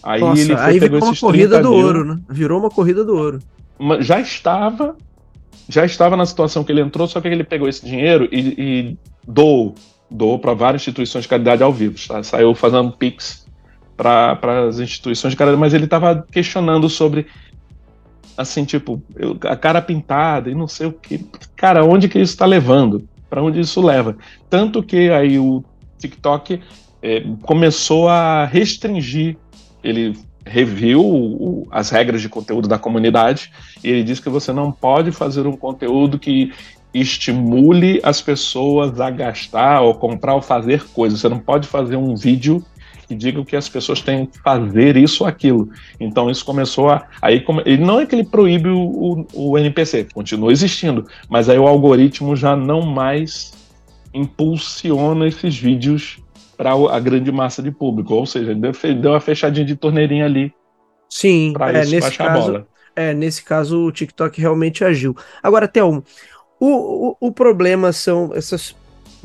Aí 0.02 0.20
Nossa, 0.20 0.40
ele 0.40 0.56
foi, 0.56 0.64
aí 0.64 0.78
virou 0.78 1.02
uma 1.02 1.16
corrida 1.16 1.62
do 1.62 1.70
mil, 1.70 1.78
ouro, 1.78 2.04
né? 2.04 2.18
Virou 2.28 2.60
uma 2.60 2.70
corrida 2.70 3.04
do 3.04 3.14
ouro. 3.14 3.38
Já 4.00 4.20
estava, 4.20 4.96
já 5.68 5.84
estava 5.84 6.16
na 6.16 6.24
situação 6.24 6.62
que 6.64 6.72
ele 6.72 6.80
entrou, 6.80 7.06
só 7.06 7.20
que 7.20 7.28
ele 7.28 7.44
pegou 7.44 7.68
esse 7.68 7.84
dinheiro 7.84 8.28
e, 8.30 8.38
e 8.38 8.98
doou, 9.26 9.74
doou 10.10 10.38
para 10.38 10.54
várias 10.54 10.82
instituições 10.82 11.22
de 11.22 11.28
caridade 11.28 11.62
ao 11.62 11.72
vivo. 11.72 11.96
Tá? 12.06 12.22
Saiu 12.22 12.54
fazendo 12.54 12.92
pix 12.92 13.46
para 13.96 14.38
as 14.68 14.78
instituições 14.78 15.32
de 15.32 15.36
caridade, 15.36 15.60
mas 15.60 15.74
ele 15.74 15.84
estava 15.84 16.24
questionando 16.30 16.88
sobre 16.88 17.26
assim, 18.36 18.64
tipo, 18.64 19.02
eu, 19.16 19.36
a 19.44 19.56
cara 19.56 19.80
pintada 19.80 20.50
e 20.50 20.54
não 20.54 20.68
sei 20.68 20.86
o 20.86 20.92
que. 20.92 21.26
Cara, 21.56 21.84
onde 21.84 22.08
que 22.08 22.18
isso 22.18 22.34
está 22.34 22.44
levando? 22.44 23.08
Para 23.30 23.42
onde 23.42 23.60
isso 23.60 23.80
leva? 23.80 24.16
Tanto 24.50 24.82
que 24.82 25.10
aí 25.10 25.38
o 25.38 25.64
TikTok 25.98 26.60
é, 27.02 27.24
começou 27.42 28.08
a 28.08 28.44
restringir 28.44 29.36
ele 29.86 30.18
reviu 30.44 31.04
o, 31.04 31.66
as 31.70 31.90
regras 31.90 32.20
de 32.20 32.28
conteúdo 32.28 32.68
da 32.68 32.78
comunidade 32.78 33.50
e 33.82 33.88
ele 33.90 34.04
diz 34.04 34.20
que 34.20 34.28
você 34.28 34.52
não 34.52 34.70
pode 34.70 35.10
fazer 35.10 35.46
um 35.46 35.56
conteúdo 35.56 36.18
que 36.18 36.52
estimule 36.94 38.00
as 38.02 38.22
pessoas 38.22 39.00
a 39.00 39.10
gastar 39.10 39.82
ou 39.82 39.94
comprar 39.94 40.34
ou 40.34 40.42
fazer 40.42 40.84
coisas. 40.88 41.20
Você 41.20 41.28
não 41.28 41.38
pode 41.38 41.68
fazer 41.68 41.96
um 41.96 42.14
vídeo 42.14 42.64
que 43.06 43.14
diga 43.14 43.44
que 43.44 43.54
as 43.54 43.68
pessoas 43.68 44.00
têm 44.00 44.26
que 44.26 44.38
fazer 44.38 44.96
isso 44.96 45.22
ou 45.22 45.28
aquilo. 45.28 45.68
Então 46.00 46.30
isso 46.30 46.44
começou 46.44 46.90
a. 46.90 47.06
Aí 47.20 47.44
ele 47.64 47.84
não 47.84 48.00
é 48.00 48.06
que 48.06 48.14
ele 48.14 48.24
proíbe 48.24 48.68
o, 48.68 49.26
o, 49.32 49.50
o 49.50 49.58
NPC, 49.58 50.08
continua 50.12 50.50
existindo, 50.50 51.06
mas 51.28 51.48
aí 51.48 51.58
o 51.58 51.66
algoritmo 51.66 52.34
já 52.34 52.56
não 52.56 52.82
mais 52.82 53.52
impulsiona 54.12 55.28
esses 55.28 55.56
vídeos 55.56 56.18
para 56.56 56.72
a 56.72 57.00
grande 57.00 57.30
massa 57.30 57.62
de 57.62 57.70
público. 57.70 58.14
Ou 58.14 58.26
seja, 58.26 58.54
deu, 58.54 58.72
deu 59.00 59.10
uma 59.12 59.20
fechadinha 59.20 59.64
de 59.64 59.76
torneirinha 59.76 60.24
ali. 60.24 60.52
Sim, 61.08 61.54
é, 61.60 61.84
nesse 61.84 62.16
caso, 62.16 62.66
é, 62.94 63.14
nesse 63.14 63.44
caso 63.44 63.86
o 63.86 63.92
TikTok 63.92 64.40
realmente 64.40 64.84
agiu. 64.84 65.16
Agora, 65.42 65.68
Thelmo, 65.68 66.02
o, 66.58 67.10
o, 67.10 67.16
o 67.28 67.32
problema 67.32 67.92
são 67.92 68.32
essas 68.34 68.74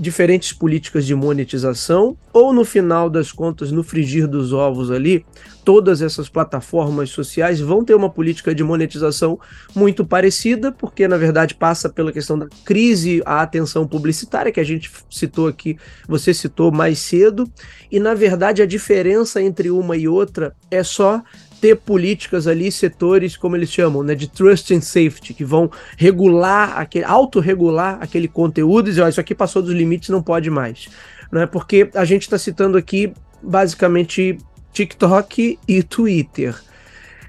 diferentes 0.02 0.52
políticas 0.52 1.06
de 1.06 1.14
monetização, 1.14 2.18
ou 2.34 2.52
no 2.52 2.66
final 2.66 3.08
das 3.08 3.32
contas, 3.32 3.72
no 3.72 3.84
frigir 3.84 4.28
dos 4.28 4.52
ovos 4.52 4.90
ali, 4.90 5.24
todas 5.64 6.02
essas 6.02 6.28
plataformas 6.28 7.12
sociais 7.12 7.60
vão 7.60 7.86
ter 7.86 7.94
uma 7.94 8.10
política 8.10 8.56
de 8.56 8.64
monetização 8.64 9.40
muito 9.76 10.04
parecida, 10.04 10.72
porque 10.72 11.08
na 11.08 11.18
verdade 11.18 11.54
passa 11.54 11.88
pela 11.88 12.12
questão 12.12 12.40
da 12.40 12.48
crise 12.66 13.22
à 13.28 13.44
atenção 13.44 13.88
publicitária, 13.88 14.52
que 14.52 14.60
a 14.60 14.64
gente 14.64 14.90
citou 15.08 15.48
aqui, 15.48 15.78
você 16.08 16.34
citou 16.34 16.72
mais 16.72 16.98
cedo, 16.98 17.48
e 17.92 18.00
na 18.00 18.16
verdade 18.16 18.64
a 18.64 18.66
diferença 18.66 19.40
entre 19.40 19.70
uma 19.70 19.96
e 19.96 20.08
outra 20.08 20.56
é 20.72 20.84
só 20.84 21.22
ter 21.62 21.76
políticas 21.76 22.48
ali, 22.48 22.72
setores, 22.72 23.38
como 23.38 23.56
eles 23.56 23.72
chamam, 23.72 24.02
né, 24.02 24.16
de 24.16 24.28
trust 24.28 24.74
and 24.74 24.82
safety, 24.82 25.32
que 25.34 25.46
vão 25.46 25.70
regular, 25.96 26.78
aquele, 26.78 27.06
autorregular 27.06 28.00
aquele 28.02 28.28
conteúdo 28.28 28.88
e 28.88 28.90
dizer, 28.90 29.04
oh, 29.04 29.08
isso 29.08 29.22
aqui 29.22 29.36
passou 29.36 29.62
dos 29.62 29.72
limites, 29.72 30.10
não 30.10 30.24
pode 30.24 30.50
mais. 30.50 30.90
Né, 31.32 31.46
porque 31.46 31.90
a 31.94 32.04
gente 32.04 32.24
está 32.24 32.38
citando 32.38 32.78
aqui 32.78 33.14
basicamente 33.42 34.40
TikTok 34.74 35.60
e 35.68 35.84
Twitter. 35.84 36.56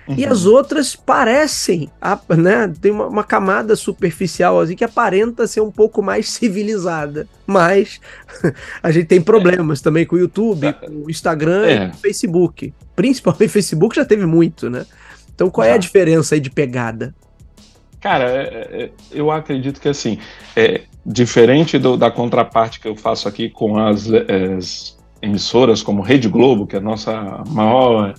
Uhum. 0.06 0.16
E 0.18 0.26
as 0.26 0.46
outras 0.46 0.96
parecem, 0.96 1.88
né? 2.36 2.72
Tem 2.80 2.90
uma, 2.90 3.06
uma, 3.06 3.24
camada 3.24 3.76
superficial 3.76 4.58
assim 4.58 4.74
que 4.74 4.84
aparenta 4.84 5.46
ser 5.46 5.60
um 5.60 5.70
pouco 5.70 6.02
mais 6.02 6.28
civilizada. 6.30 7.28
Mas 7.46 8.00
a 8.82 8.90
gente 8.90 9.06
tem 9.06 9.20
problemas 9.20 9.80
é. 9.80 9.82
também 9.82 10.04
com 10.04 10.16
o 10.16 10.18
YouTube, 10.18 10.66
é. 10.66 10.72
com 10.72 11.04
o 11.06 11.10
Instagram 11.10 11.66
é. 11.66 11.74
e 11.74 11.88
com 11.90 11.96
o 11.96 12.00
Facebook. 12.00 12.74
Principalmente 12.96 13.46
o 13.46 13.50
Facebook 13.50 13.96
já 13.96 14.04
teve 14.04 14.26
muito, 14.26 14.68
né? 14.68 14.84
Então 15.34 15.48
qual 15.48 15.66
é 15.66 15.72
a 15.72 15.78
diferença 15.78 16.34
aí 16.34 16.40
de 16.40 16.50
pegada? 16.50 17.14
Cara, 18.00 18.24
é, 18.24 18.82
é, 18.84 18.90
eu 19.12 19.30
acredito 19.30 19.80
que 19.80 19.88
assim, 19.88 20.18
é, 20.56 20.82
diferente 21.06 21.78
do, 21.78 21.96
da 21.96 22.10
contraparte 22.10 22.80
que 22.80 22.88
eu 22.88 22.96
faço 22.96 23.28
aqui 23.28 23.48
com 23.48 23.78
as, 23.78 24.08
as 24.10 24.98
emissoras 25.22 25.84
como 25.84 26.02
Rede 26.02 26.28
Globo, 26.28 26.66
que 26.66 26.74
é 26.74 26.80
a 26.80 26.82
nossa 26.82 27.44
maior 27.48 28.14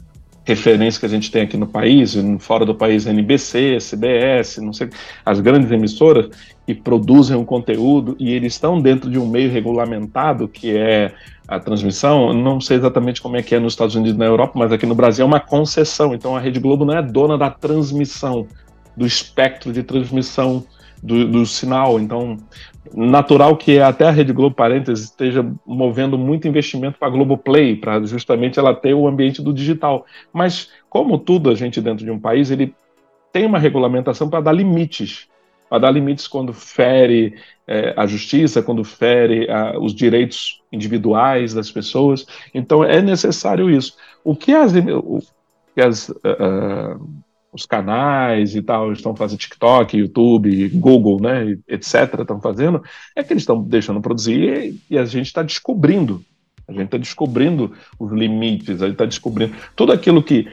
referência 0.45 0.99
que 0.99 1.05
a 1.05 1.09
gente 1.09 1.31
tem 1.31 1.43
aqui 1.43 1.55
no 1.55 1.67
país, 1.67 2.15
fora 2.39 2.65
do 2.65 2.75
país, 2.75 3.05
NBC, 3.05 3.77
CBS, 3.79 4.57
não 4.57 4.73
sei, 4.73 4.89
as 5.25 5.39
grandes 5.39 5.71
emissoras 5.71 6.29
que 6.65 6.73
produzem 6.73 7.35
um 7.35 7.45
conteúdo 7.45 8.15
e 8.19 8.33
eles 8.33 8.53
estão 8.53 8.81
dentro 8.81 9.09
de 9.09 9.17
um 9.17 9.27
meio 9.27 9.51
regulamentado 9.51 10.47
que 10.47 10.75
é 10.75 11.13
a 11.47 11.59
transmissão. 11.59 12.33
Não 12.33 12.59
sei 12.59 12.77
exatamente 12.77 13.21
como 13.21 13.37
é 13.37 13.43
que 13.43 13.55
é 13.55 13.59
nos 13.59 13.73
Estados 13.73 13.95
Unidos 13.95 14.15
e 14.15 14.19
na 14.19 14.25
Europa, 14.25 14.53
mas 14.55 14.71
aqui 14.71 14.85
no 14.85 14.95
Brasil 14.95 15.23
é 15.23 15.27
uma 15.27 15.39
concessão. 15.39 16.13
Então 16.13 16.35
a 16.35 16.39
Rede 16.39 16.59
Globo 16.59 16.85
não 16.85 16.97
é 16.97 17.01
dona 17.01 17.37
da 17.37 17.49
transmissão, 17.49 18.47
do 18.95 19.05
espectro 19.05 19.71
de 19.71 19.83
transmissão 19.83 20.65
do, 21.01 21.27
do 21.27 21.45
sinal. 21.45 21.99
Então 21.99 22.37
natural 22.93 23.55
que 23.55 23.79
até 23.79 24.05
a 24.05 24.11
Rede 24.11 24.33
Globo 24.33 24.55
Parênteses 24.55 25.05
esteja 25.05 25.45
movendo 25.65 26.17
muito 26.17 26.47
investimento 26.47 26.97
para 26.97 27.07
a 27.07 27.11
Globoplay, 27.11 27.75
para 27.75 28.03
justamente 28.05 28.59
ela 28.59 28.73
ter 28.73 28.93
o 28.93 29.07
ambiente 29.07 29.41
do 29.41 29.53
digital. 29.53 30.05
Mas, 30.31 30.69
como 30.89 31.17
tudo 31.17 31.49
a 31.49 31.55
gente 31.55 31.79
dentro 31.79 32.03
de 32.03 32.11
um 32.11 32.19
país, 32.19 32.51
ele 32.51 32.75
tem 33.31 33.45
uma 33.45 33.59
regulamentação 33.59 34.29
para 34.29 34.41
dar 34.41 34.51
limites. 34.51 35.27
Para 35.69 35.79
dar 35.79 35.91
limites 35.91 36.27
quando 36.27 36.53
fere 36.53 37.35
é, 37.67 37.93
a 37.95 38.05
justiça, 38.05 38.61
quando 38.61 38.83
fere 38.83 39.49
a, 39.49 39.79
os 39.79 39.93
direitos 39.93 40.61
individuais 40.71 41.53
das 41.53 41.71
pessoas. 41.71 42.25
Então, 42.53 42.83
é 42.83 43.01
necessário 43.01 43.69
isso. 43.69 43.95
O 44.23 44.35
que 44.35 44.53
as, 44.53 44.73
o, 44.73 45.19
que 45.73 45.81
as 45.81 46.09
uh, 46.09 46.99
os 47.53 47.65
canais 47.65 48.55
e 48.55 48.61
tal 48.61 48.91
estão 48.91 49.15
fazendo 49.15 49.39
TikTok, 49.39 49.95
YouTube, 49.95 50.69
Google, 50.69 51.21
né, 51.21 51.57
etc. 51.67 52.19
estão 52.19 52.41
fazendo, 52.41 52.81
é 53.15 53.23
que 53.23 53.31
eles 53.31 53.43
estão 53.43 53.61
deixando 53.61 54.01
produzir 54.01 54.79
e, 54.89 54.97
a 54.97 55.05
gente 55.05 55.27
está 55.27 55.43
descobrindo. 55.43 56.23
A 56.67 56.71
gente 56.71 56.85
está 56.85 56.97
descobrindo 56.97 57.73
os 57.99 58.11
limites, 58.11 58.81
a 58.81 58.85
gente 58.85 58.93
está 58.93 59.05
descobrindo 59.05 59.53
tudo 59.75 59.91
aquilo 59.91 60.23
que 60.23 60.47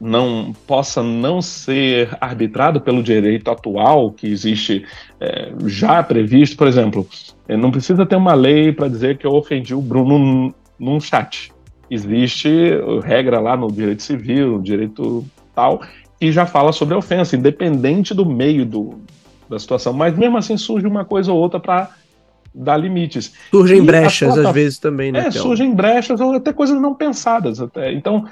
não 0.00 0.52
possa 0.66 1.02
não 1.02 1.40
ser 1.40 2.10
arbitrado 2.20 2.80
pelo 2.80 3.02
direito 3.02 3.50
atual 3.50 4.10
que 4.10 4.26
existe 4.26 4.84
é, 5.20 5.52
já 5.66 6.02
previsto. 6.02 6.56
Por 6.56 6.66
exemplo, 6.66 7.08
é, 7.48 7.56
não 7.56 7.70
precisa 7.70 8.04
ter 8.04 8.16
uma 8.16 8.34
lei 8.34 8.72
para 8.72 8.88
dizer 8.88 9.16
que 9.16 9.26
eu 9.26 9.32
ofendi 9.32 9.74
o 9.74 9.80
Bruno 9.80 10.52
num 10.78 11.00
chat. 11.00 11.52
Existe 11.88 12.50
regra 13.04 13.38
lá 13.40 13.56
no 13.56 13.70
direito 13.70 14.02
civil, 14.02 14.58
no 14.58 14.62
direito 14.62 15.24
tal, 15.54 15.80
e 16.20 16.32
já 16.32 16.46
fala 16.46 16.72
sobre 16.72 16.94
a 16.94 16.98
ofensa, 16.98 17.36
independente 17.36 18.14
do 18.14 18.24
meio 18.24 18.64
do, 18.64 19.00
da 19.48 19.58
situação. 19.58 19.92
Mas 19.92 20.16
mesmo 20.16 20.36
assim 20.36 20.56
surge 20.56 20.86
uma 20.86 21.04
coisa 21.04 21.32
ou 21.32 21.38
outra 21.38 21.60
para 21.60 21.90
dar 22.54 22.76
limites. 22.76 23.32
Surgem 23.50 23.78
e 23.78 23.82
brechas 23.82 24.38
às 24.38 24.52
vezes 24.52 24.78
também, 24.78 25.10
né? 25.10 25.26
É, 25.26 25.30
surgem 25.30 25.74
brechas 25.74 26.20
ou 26.20 26.34
até 26.34 26.52
coisas 26.52 26.80
não 26.80 26.94
pensadas. 26.94 27.60
Até. 27.60 27.92
Então 27.92 28.26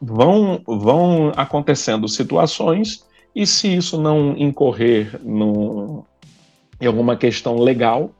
vão, 0.00 0.62
vão 0.66 1.32
acontecendo 1.36 2.08
situações 2.08 3.04
e 3.34 3.46
se 3.46 3.76
isso 3.76 4.00
não 4.00 4.34
incorrer 4.36 5.20
no, 5.22 6.04
em 6.80 6.86
alguma 6.86 7.16
questão 7.16 7.58
legal, 7.58 8.10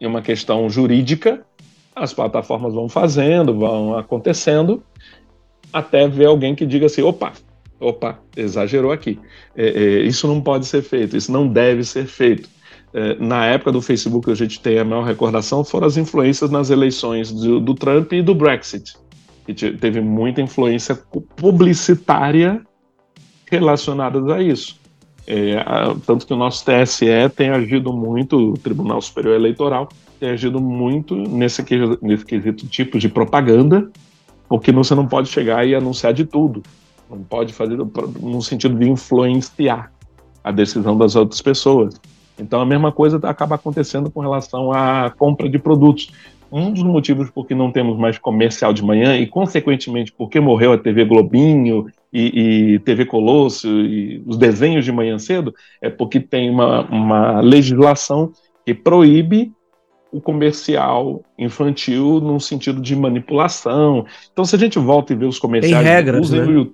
em 0.00 0.06
uma 0.06 0.22
questão 0.22 0.68
jurídica, 0.68 1.44
as 1.94 2.12
plataformas 2.12 2.74
vão 2.74 2.88
fazendo, 2.88 3.58
vão 3.58 3.96
acontecendo, 3.96 4.82
até 5.72 6.06
ver 6.08 6.26
alguém 6.26 6.54
que 6.54 6.66
diga 6.66 6.86
assim, 6.86 7.02
opa, 7.02 7.32
opa, 7.82 8.18
exagerou 8.36 8.92
aqui. 8.92 9.18
É, 9.56 9.66
é, 9.66 10.02
isso 10.02 10.26
não 10.26 10.40
pode 10.40 10.66
ser 10.66 10.82
feito, 10.82 11.16
isso 11.16 11.32
não 11.32 11.46
deve 11.46 11.84
ser 11.84 12.06
feito. 12.06 12.48
É, 12.94 13.16
na 13.16 13.46
época 13.46 13.72
do 13.72 13.82
Facebook, 13.82 14.30
a 14.30 14.34
gente 14.34 14.60
tem 14.60 14.78
a 14.78 14.84
maior 14.84 15.04
recordação, 15.04 15.64
foram 15.64 15.86
as 15.86 15.96
influências 15.96 16.50
nas 16.50 16.70
eleições 16.70 17.32
do, 17.32 17.58
do 17.58 17.74
Trump 17.74 18.12
e 18.12 18.22
do 18.22 18.34
Brexit, 18.34 18.94
que 19.46 19.54
teve 19.54 20.00
muita 20.00 20.40
influência 20.40 20.98
publicitária 21.36 22.62
relacionada 23.50 24.34
a 24.34 24.42
isso. 24.42 24.80
É, 25.26 25.58
a, 25.58 25.94
tanto 26.06 26.26
que 26.26 26.34
o 26.34 26.36
nosso 26.36 26.64
TSE 26.64 27.06
tem 27.34 27.50
agido 27.50 27.92
muito, 27.92 28.52
o 28.52 28.54
Tribunal 28.54 29.00
Superior 29.00 29.34
Eleitoral 29.34 29.88
tem 30.18 30.30
agido 30.30 30.60
muito 30.60 31.16
nesse, 31.16 31.64
nesse 32.00 32.24
quesito 32.24 32.66
tipo 32.68 32.98
de 32.98 33.08
propaganda, 33.08 33.90
porque 34.48 34.70
você 34.70 34.94
não 34.94 35.06
pode 35.06 35.28
chegar 35.28 35.66
e 35.66 35.74
anunciar 35.74 36.12
de 36.12 36.24
tudo. 36.24 36.62
Não 37.12 37.22
pode 37.22 37.52
fazer 37.52 37.76
no 37.76 38.42
sentido 38.42 38.78
de 38.78 38.88
influenciar 38.88 39.92
a 40.42 40.50
decisão 40.50 40.96
das 40.96 41.14
outras 41.14 41.40
pessoas. 41.40 42.00
Então 42.38 42.60
a 42.60 42.66
mesma 42.66 42.90
coisa 42.90 43.20
acaba 43.22 43.54
acontecendo 43.54 44.10
com 44.10 44.20
relação 44.20 44.72
à 44.72 45.10
compra 45.10 45.48
de 45.48 45.58
produtos. 45.58 46.10
Um 46.50 46.70
dos 46.70 46.82
motivos 46.82 47.30
por 47.30 47.46
que 47.46 47.54
não 47.54 47.70
temos 47.70 47.96
mais 47.96 48.18
comercial 48.18 48.74
de 48.74 48.84
manhã 48.84 49.16
e, 49.16 49.26
consequentemente, 49.26 50.12
porque 50.12 50.38
morreu 50.38 50.72
a 50.72 50.78
TV 50.78 51.04
Globinho 51.04 51.86
e, 52.12 52.74
e 52.74 52.78
TV 52.80 53.06
Colosso 53.06 53.68
e 53.68 54.22
os 54.26 54.36
desenhos 54.36 54.84
de 54.84 54.92
manhã 54.92 55.18
cedo, 55.18 55.54
é 55.80 55.88
porque 55.88 56.20
tem 56.20 56.50
uma, 56.50 56.82
uma 56.90 57.40
legislação 57.40 58.32
que 58.66 58.74
proíbe 58.74 59.50
o 60.12 60.20
comercial 60.20 61.22
infantil 61.38 62.20
num 62.20 62.38
sentido 62.38 62.82
de 62.82 62.94
manipulação. 62.94 64.04
Então, 64.30 64.44
se 64.44 64.54
a 64.54 64.58
gente 64.58 64.78
volta 64.78 65.14
e 65.14 65.16
vê 65.16 65.24
os 65.24 65.38
comerciais, 65.38 65.82
tem 65.82 65.94
regras, 65.94 66.20
usem 66.20 66.40
né? 66.40 66.66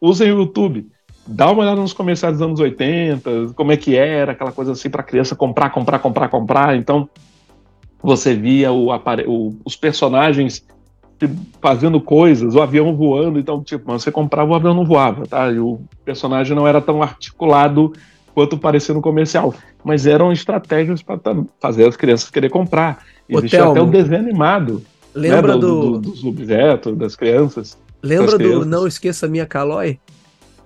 Usem 0.00 0.30
o 0.32 0.38
YouTube. 0.38 0.86
Dá 1.26 1.50
uma 1.50 1.62
olhada 1.62 1.80
nos 1.80 1.92
comerciais 1.92 2.38
dos 2.38 2.42
anos 2.42 2.60
80, 2.60 3.52
como 3.54 3.70
é 3.70 3.76
que 3.76 3.94
era, 3.96 4.32
aquela 4.32 4.50
coisa 4.50 4.72
assim 4.72 4.88
para 4.88 5.02
criança 5.02 5.36
comprar, 5.36 5.70
comprar, 5.70 5.98
comprar, 5.98 6.28
comprar. 6.28 6.76
Então, 6.76 7.08
você 8.02 8.34
via 8.34 8.72
o, 8.72 8.88
o, 8.90 9.56
os 9.64 9.76
personagens 9.76 10.64
fazendo 11.60 12.00
coisas, 12.00 12.54
o 12.54 12.62
avião 12.62 12.94
voando, 12.94 13.38
então, 13.38 13.62
tipo, 13.62 13.92
você 13.92 14.10
comprava, 14.10 14.52
o 14.52 14.54
avião 14.54 14.72
não 14.72 14.84
voava, 14.84 15.26
tá? 15.26 15.50
E 15.50 15.58
o 15.58 15.80
personagem 16.04 16.54
não 16.54 16.66
era 16.66 16.80
tão 16.80 17.02
articulado 17.02 17.92
quanto 18.34 18.56
parecia 18.56 18.94
no 18.94 19.02
comercial. 19.02 19.52
Mas 19.82 20.06
eram 20.06 20.32
estratégias 20.32 21.02
para 21.02 21.18
fazer 21.60 21.88
as 21.88 21.96
crianças 21.96 22.30
querer 22.30 22.50
comprar. 22.50 23.04
Existia 23.28 23.64
até 23.64 23.80
o 23.80 23.86
desenho 23.86 24.20
animado. 24.20 24.82
Lembra 25.14 25.54
né, 25.54 25.60
do, 25.60 25.80
do, 25.80 25.90
do, 25.90 25.98
dos 26.10 26.24
objetos, 26.24 26.96
das 26.96 27.16
crianças. 27.16 27.76
Lembra 28.02 28.38
do 28.38 28.64
Não 28.64 28.86
Esqueça 28.86 29.26
Minha 29.28 29.46
Calói? 29.46 29.98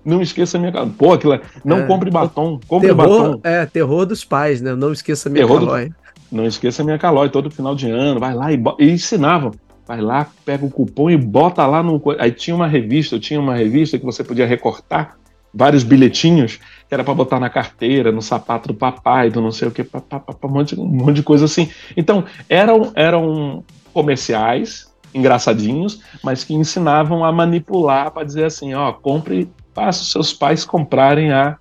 Não 0.04 0.20
esqueça 0.20 0.58
minha 0.58 0.72
calói. 0.72 0.92
Pô, 0.98 1.12
aquilo 1.12 1.34
é... 1.34 1.40
Não 1.64 1.78
é. 1.78 1.86
compre 1.86 2.10
batom, 2.10 2.58
compre 2.66 2.88
terror, 2.88 3.08
batom. 3.08 3.40
É, 3.44 3.64
terror 3.66 4.04
dos 4.04 4.24
pais, 4.24 4.60
né? 4.60 4.74
Não 4.74 4.92
esqueça 4.92 5.30
minha 5.30 5.46
terror 5.46 5.60
calói. 5.60 5.88
Do... 5.90 5.94
Não 6.32 6.46
esqueça 6.46 6.82
minha 6.82 6.98
calói, 6.98 7.28
todo 7.28 7.50
final 7.50 7.74
de 7.74 7.88
ano, 7.88 8.18
vai 8.18 8.34
lá 8.34 8.52
e, 8.52 8.56
bo... 8.56 8.76
e 8.80 8.90
ensinavam. 8.90 9.52
Vai 9.86 10.00
lá, 10.00 10.28
pega 10.44 10.64
o 10.64 10.70
cupom 10.70 11.10
e 11.10 11.16
bota 11.16 11.66
lá 11.66 11.82
no. 11.82 12.02
Aí 12.18 12.32
tinha 12.32 12.54
uma 12.54 12.66
revista, 12.66 13.16
eu 13.16 13.20
tinha 13.20 13.40
uma 13.40 13.54
revista 13.54 13.98
que 13.98 14.04
você 14.04 14.24
podia 14.24 14.46
recortar 14.46 15.16
vários 15.52 15.82
bilhetinhos, 15.82 16.58
que 16.88 16.94
era 16.94 17.04
para 17.04 17.14
botar 17.14 17.38
na 17.38 17.50
carteira, 17.50 18.10
no 18.10 18.22
sapato 18.22 18.68
do 18.68 18.74
papai, 18.74 19.28
do 19.28 19.40
não 19.40 19.52
sei 19.52 19.68
o 19.68 19.70
que, 19.70 19.82
um, 19.82 20.48
monte, 20.48 20.80
um 20.80 20.86
monte 20.86 21.16
de 21.16 21.22
coisa 21.22 21.44
assim. 21.44 21.68
Então, 21.96 22.24
eram, 22.48 22.90
eram 22.94 23.62
comerciais 23.92 24.90
engraçadinhos, 25.14 26.00
mas 26.22 26.44
que 26.44 26.54
ensinavam 26.54 27.24
a 27.24 27.32
manipular 27.32 28.10
para 28.10 28.24
dizer 28.24 28.44
assim, 28.44 28.74
ó, 28.74 28.92
compre, 28.92 29.50
faça 29.74 30.02
os 30.02 30.10
seus 30.10 30.32
pais 30.32 30.64
comprarem 30.64 31.32
a 31.32 31.56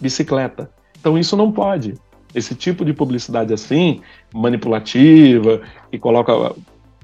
bicicleta. 0.00 0.70
Então 0.98 1.18
isso 1.18 1.36
não 1.36 1.50
pode. 1.50 1.94
Esse 2.34 2.54
tipo 2.54 2.84
de 2.84 2.92
publicidade 2.92 3.52
assim, 3.52 4.00
manipulativa, 4.32 5.60
que 5.90 5.98
coloca 5.98 6.54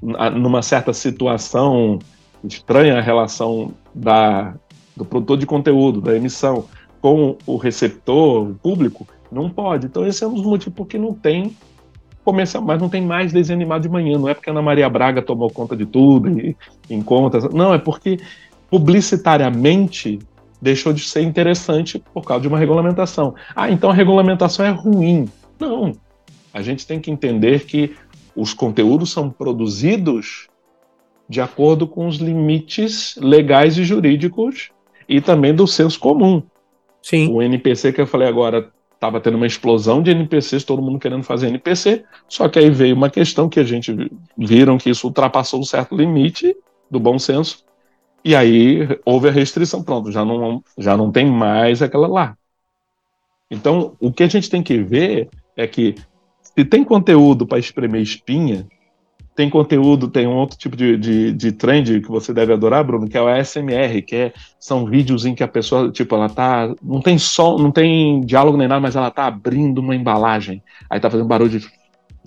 numa 0.01 0.61
certa 0.61 0.93
situação 0.93 1.99
estranha 2.43 2.97
a 2.97 3.01
relação 3.01 3.71
da, 3.93 4.55
do 4.95 5.05
produtor 5.05 5.37
de 5.37 5.45
conteúdo, 5.45 6.01
da 6.01 6.15
emissão, 6.15 6.65
com 7.01 7.37
o 7.45 7.57
receptor, 7.57 8.49
o 8.49 8.55
público, 8.55 9.07
não 9.31 9.49
pode. 9.49 9.85
Então 9.85 10.05
esse 10.05 10.23
é 10.23 10.27
um 10.27 10.33
dos 10.33 10.43
motivos 10.43 10.73
porque 10.75 10.97
não 10.97 11.13
tem 11.13 11.55
comercial, 12.23 12.63
mas 12.63 12.81
não 12.81 12.89
tem 12.89 13.01
mais 13.01 13.33
desenho 13.33 13.57
animado 13.57 13.83
de 13.83 13.89
manhã. 13.89 14.17
Não 14.17 14.29
é 14.29 14.33
porque 14.33 14.49
a 14.49 14.53
Ana 14.53 14.61
Maria 14.61 14.89
Braga 14.89 15.21
tomou 15.21 15.49
conta 15.49 15.75
de 15.75 15.85
tudo 15.85 16.29
e 16.39 16.55
em 16.89 17.01
conta. 17.01 17.39
Não, 17.49 17.73
é 17.73 17.77
porque 17.77 18.19
publicitariamente 18.69 20.19
deixou 20.61 20.93
de 20.93 21.01
ser 21.01 21.21
interessante 21.21 22.01
por 22.13 22.23
causa 22.23 22.41
de 22.41 22.47
uma 22.47 22.57
regulamentação. 22.57 23.33
Ah, 23.55 23.69
então 23.69 23.89
a 23.89 23.93
regulamentação 23.93 24.65
é 24.65 24.69
ruim. 24.69 25.27
Não. 25.59 25.93
A 26.53 26.61
gente 26.61 26.85
tem 26.85 26.99
que 26.99 27.09
entender 27.09 27.65
que 27.65 27.95
os 28.35 28.53
conteúdos 28.53 29.11
são 29.11 29.29
produzidos 29.29 30.47
de 31.27 31.41
acordo 31.41 31.87
com 31.87 32.07
os 32.07 32.17
limites 32.17 33.15
legais 33.17 33.77
e 33.77 33.83
jurídicos 33.83 34.69
e 35.07 35.21
também 35.21 35.53
do 35.53 35.65
senso 35.65 35.99
comum. 35.99 36.43
Sim. 37.01 37.29
O 37.31 37.41
NPC 37.41 37.91
que 37.93 38.01
eu 38.01 38.07
falei 38.07 38.27
agora 38.27 38.69
estava 39.01 39.19
tendo 39.19 39.35
uma 39.35 39.47
explosão 39.47 40.03
de 40.03 40.11
NPCs, 40.11 40.63
todo 40.63 40.79
mundo 40.79 40.99
querendo 40.99 41.23
fazer 41.23 41.47
NPC, 41.47 42.05
só 42.27 42.47
que 42.47 42.59
aí 42.59 42.69
veio 42.69 42.95
uma 42.95 43.09
questão 43.09 43.49
que 43.49 43.59
a 43.59 43.63
gente 43.63 44.11
viram 44.37 44.77
que 44.77 44.91
isso 44.91 45.07
ultrapassou 45.07 45.59
um 45.59 45.63
certo 45.63 45.95
limite 45.95 46.55
do 46.89 46.99
bom 46.99 47.17
senso 47.17 47.65
e 48.23 48.35
aí 48.35 48.87
houve 49.03 49.27
a 49.27 49.31
restrição, 49.31 49.81
pronto, 49.81 50.11
já 50.11 50.23
não, 50.23 50.63
já 50.77 50.95
não 50.95 51.11
tem 51.11 51.25
mais 51.25 51.81
aquela 51.81 52.07
lá. 52.07 52.37
Então, 53.49 53.95
o 53.99 54.13
que 54.13 54.21
a 54.21 54.27
gente 54.27 54.47
tem 54.51 54.61
que 54.61 54.77
ver 54.77 55.29
é 55.57 55.65
que 55.65 55.95
se 56.43 56.63
tem 56.63 56.83
conteúdo 56.83 57.47
para 57.47 57.57
espremer 57.57 58.01
espinha, 58.03 58.67
tem 59.35 59.49
conteúdo, 59.49 60.07
tem 60.07 60.27
um 60.27 60.35
outro 60.35 60.57
tipo 60.57 60.75
de, 60.75 60.97
de, 60.97 61.31
de, 61.31 61.51
trend 61.51 62.01
que 62.01 62.09
você 62.09 62.33
deve 62.33 62.53
adorar, 62.53 62.83
Bruno, 62.83 63.07
que 63.07 63.17
é 63.17 63.21
o 63.21 63.27
ASMR, 63.27 64.01
que 64.01 64.15
é, 64.15 64.33
são 64.59 64.85
vídeos 64.85 65.25
em 65.25 65.33
que 65.33 65.43
a 65.43 65.47
pessoa, 65.47 65.89
tipo, 65.89 66.15
ela 66.15 66.29
tá. 66.29 66.73
Não 66.81 67.01
tem 67.01 67.17
som, 67.17 67.57
não 67.57 67.71
tem 67.71 68.21
diálogo 68.21 68.57
nem 68.57 68.67
nada, 68.67 68.81
mas 68.81 68.95
ela 68.95 69.09
tá 69.09 69.27
abrindo 69.27 69.79
uma 69.79 69.95
embalagem. 69.95 70.61
Aí 70.89 70.99
tá 70.99 71.09
fazendo 71.09 71.27
barulho 71.27 71.49
de. 71.49 71.67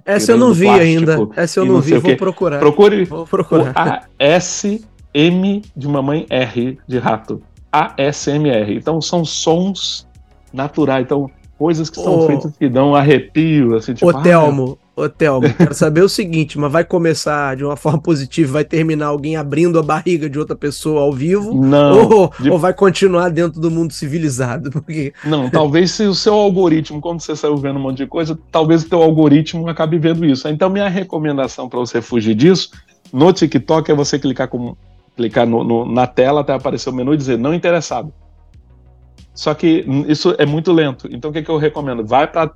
Essa 0.04 0.32
eu 0.32 0.38
não 0.38 0.52
vi 0.52 0.64
plástico, 0.64 0.86
ainda. 0.86 1.28
Essa 1.36 1.60
eu 1.60 1.64
não, 1.66 1.74
não 1.74 1.80
vi, 1.80 1.98
vou 1.98 2.16
procurar. 2.16 2.58
Procure 2.58 3.04
vou 3.04 3.26
procurar. 3.26 3.72
a 3.74 4.02
S 4.18 4.84
M 5.12 5.62
de 5.76 5.88
mamãe 5.88 6.26
R 6.30 6.78
de 6.86 6.98
rato. 6.98 7.42
ASMR. 7.70 8.74
Então 8.76 9.00
são 9.00 9.24
sons 9.24 10.06
naturais. 10.52 11.04
Então, 11.04 11.30
coisas 11.58 11.90
que 11.90 11.96
são 11.96 12.26
feitas 12.26 12.56
que 12.56 12.68
dão 12.68 12.94
arrepio, 12.94 13.76
assim, 13.76 13.94
tipo. 13.94 14.08
Ô, 14.08 14.22
Telmo, 14.22 14.78
ah, 14.80 14.83
ô, 14.96 15.08
Telmo, 15.08 15.52
quero 15.54 15.74
saber 15.74 16.02
o 16.02 16.08
seguinte, 16.08 16.58
mas 16.58 16.70
vai 16.70 16.84
começar 16.84 17.56
de 17.56 17.64
uma 17.64 17.76
forma 17.76 18.00
positiva, 18.00 18.52
vai 18.52 18.64
terminar 18.64 19.06
alguém 19.06 19.36
abrindo 19.36 19.78
a 19.78 19.82
barriga 19.82 20.28
de 20.28 20.38
outra 20.38 20.56
pessoa 20.56 21.02
ao 21.02 21.12
vivo? 21.12 21.54
Não. 21.54 22.08
Ou, 22.08 22.32
de... 22.38 22.50
ou 22.50 22.58
vai 22.58 22.72
continuar 22.72 23.30
dentro 23.30 23.60
do 23.60 23.70
mundo 23.70 23.92
civilizado? 23.92 24.70
Porque... 24.72 25.12
Não, 25.24 25.50
talvez 25.50 25.90
se 25.90 26.04
o 26.04 26.14
seu 26.14 26.34
algoritmo, 26.34 27.00
quando 27.00 27.20
você 27.20 27.34
saiu 27.34 27.56
vendo 27.56 27.78
um 27.78 27.82
monte 27.82 27.98
de 27.98 28.06
coisa, 28.06 28.38
talvez 28.50 28.82
o 28.82 28.88
teu 28.88 29.02
algoritmo 29.02 29.68
acabe 29.68 29.98
vendo 29.98 30.24
isso. 30.24 30.48
Então, 30.48 30.70
minha 30.70 30.88
recomendação 30.88 31.68
para 31.68 31.78
você 31.78 32.00
fugir 32.00 32.34
disso, 32.34 32.70
no 33.12 33.32
TikTok, 33.32 33.90
é 33.90 33.94
você 33.94 34.18
clicar 34.18 34.48
com 34.48 34.76
clicar 35.16 35.46
no, 35.46 35.62
no, 35.62 35.84
na 35.84 36.06
tela 36.06 36.40
até 36.40 36.52
aparecer 36.52 36.90
o 36.90 36.92
menu 36.92 37.14
e 37.14 37.16
dizer 37.16 37.38
não 37.38 37.54
interessado. 37.54 38.12
Só 39.32 39.52
que 39.54 39.84
isso 40.06 40.34
é 40.38 40.46
muito 40.46 40.72
lento. 40.72 41.08
Então 41.10 41.30
o 41.30 41.32
que, 41.32 41.42
que 41.42 41.50
eu 41.50 41.56
recomendo? 41.56 42.04
Vai 42.04 42.26
para 42.26 42.52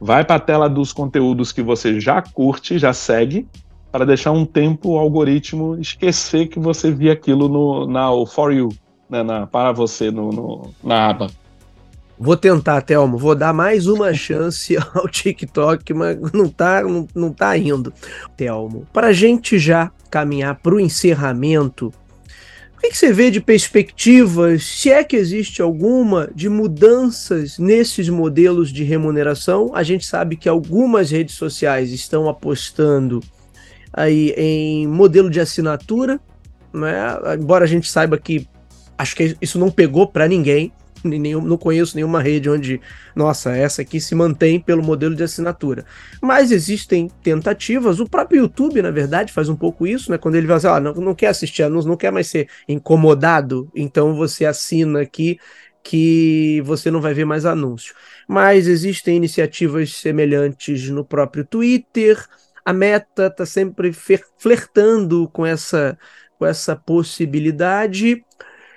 vai 0.00 0.24
a 0.28 0.38
tela 0.38 0.68
dos 0.68 0.92
conteúdos 0.92 1.52
que 1.52 1.62
você 1.62 2.00
já 2.00 2.20
curte, 2.22 2.78
já 2.78 2.92
segue, 2.92 3.46
para 3.90 4.04
deixar 4.04 4.32
um 4.32 4.44
tempo 4.44 4.90
o 4.90 4.98
algoritmo 4.98 5.78
esquecer 5.78 6.48
que 6.48 6.58
você 6.58 6.90
viu 6.90 7.10
aquilo 7.10 7.48
no, 7.48 7.86
na 7.86 8.08
For 8.26 8.52
You, 8.52 8.68
né, 9.08 9.22
na, 9.22 9.46
para 9.46 9.72
você 9.72 10.10
no, 10.10 10.30
no, 10.30 10.74
na 10.82 11.10
aba. 11.10 11.30
Vou 12.18 12.36
tentar, 12.36 12.80
Telmo. 12.80 13.18
Vou 13.18 13.34
dar 13.34 13.52
mais 13.52 13.86
uma 13.86 14.12
chance 14.14 14.76
ao 14.94 15.06
TikTok, 15.08 15.92
mas 15.92 16.18
não 16.32 16.48
tá, 16.48 16.82
não, 16.82 17.06
não 17.14 17.32
tá 17.32 17.56
indo. 17.56 17.92
Telmo, 18.36 18.86
para 18.92 19.08
a 19.08 19.12
gente 19.12 19.58
já 19.58 19.90
caminhar 20.10 20.56
para 20.56 20.74
o 20.74 20.80
encerramento, 20.80 21.92
o 22.76 22.78
que, 22.78 22.96
você 22.96 23.12
vê 23.12 23.30
de 23.30 23.40
perspectivas, 23.40 24.64
se 24.64 24.90
é 24.90 25.02
que 25.02 25.16
existe 25.16 25.62
alguma, 25.62 26.30
de 26.34 26.48
mudanças 26.48 27.58
nesses 27.58 28.08
modelos 28.08 28.70
de 28.70 28.84
remuneração? 28.84 29.72
A 29.74 29.82
gente 29.82 30.04
sabe 30.04 30.36
que 30.36 30.48
algumas 30.48 31.10
redes 31.10 31.34
sociais 31.34 31.90
estão 31.90 32.28
apostando 32.28 33.22
aí 33.92 34.34
em 34.36 34.86
modelo 34.86 35.30
de 35.30 35.40
assinatura, 35.40 36.20
né? 36.72 36.94
embora 37.40 37.64
a 37.64 37.68
gente 37.68 37.90
saiba 37.90 38.18
que 38.18 38.46
acho 38.98 39.16
que 39.16 39.36
isso 39.40 39.58
não 39.58 39.70
pegou 39.70 40.06
para 40.06 40.28
ninguém 40.28 40.70
nenhum, 41.04 41.40
não 41.40 41.56
conheço 41.56 41.96
nenhuma 41.96 42.20
rede 42.20 42.48
onde, 42.48 42.80
nossa, 43.14 43.56
essa 43.56 43.82
aqui 43.82 44.00
se 44.00 44.14
mantém 44.14 44.60
pelo 44.60 44.82
modelo 44.82 45.14
de 45.14 45.22
assinatura. 45.22 45.84
Mas 46.20 46.50
existem 46.50 47.08
tentativas, 47.22 48.00
o 48.00 48.08
próprio 48.08 48.42
YouTube, 48.42 48.82
na 48.82 48.90
verdade, 48.90 49.32
faz 49.32 49.48
um 49.48 49.56
pouco 49.56 49.86
isso, 49.86 50.10
né? 50.10 50.18
Quando 50.18 50.34
ele 50.36 50.46
vai 50.46 50.56
assim, 50.56 50.66
ah, 50.68 50.80
não, 50.80 50.94
não 50.94 51.14
quer 51.14 51.28
assistir 51.28 51.62
anúncios, 51.62 51.86
não 51.86 51.96
quer 51.96 52.12
mais 52.12 52.26
ser 52.26 52.48
incomodado, 52.68 53.70
então 53.74 54.14
você 54.14 54.44
assina 54.44 55.00
aqui 55.00 55.38
que 55.82 56.60
você 56.62 56.90
não 56.90 57.00
vai 57.00 57.14
ver 57.14 57.24
mais 57.24 57.46
anúncio. 57.46 57.94
Mas 58.26 58.66
existem 58.66 59.16
iniciativas 59.16 59.94
semelhantes 59.94 60.88
no 60.90 61.04
próprio 61.04 61.44
Twitter. 61.44 62.24
A 62.64 62.72
Meta 62.72 63.28
está 63.28 63.46
sempre 63.46 63.92
flertando 64.36 65.28
com 65.28 65.46
essa, 65.46 65.96
com 66.36 66.44
essa 66.44 66.74
possibilidade. 66.74 68.24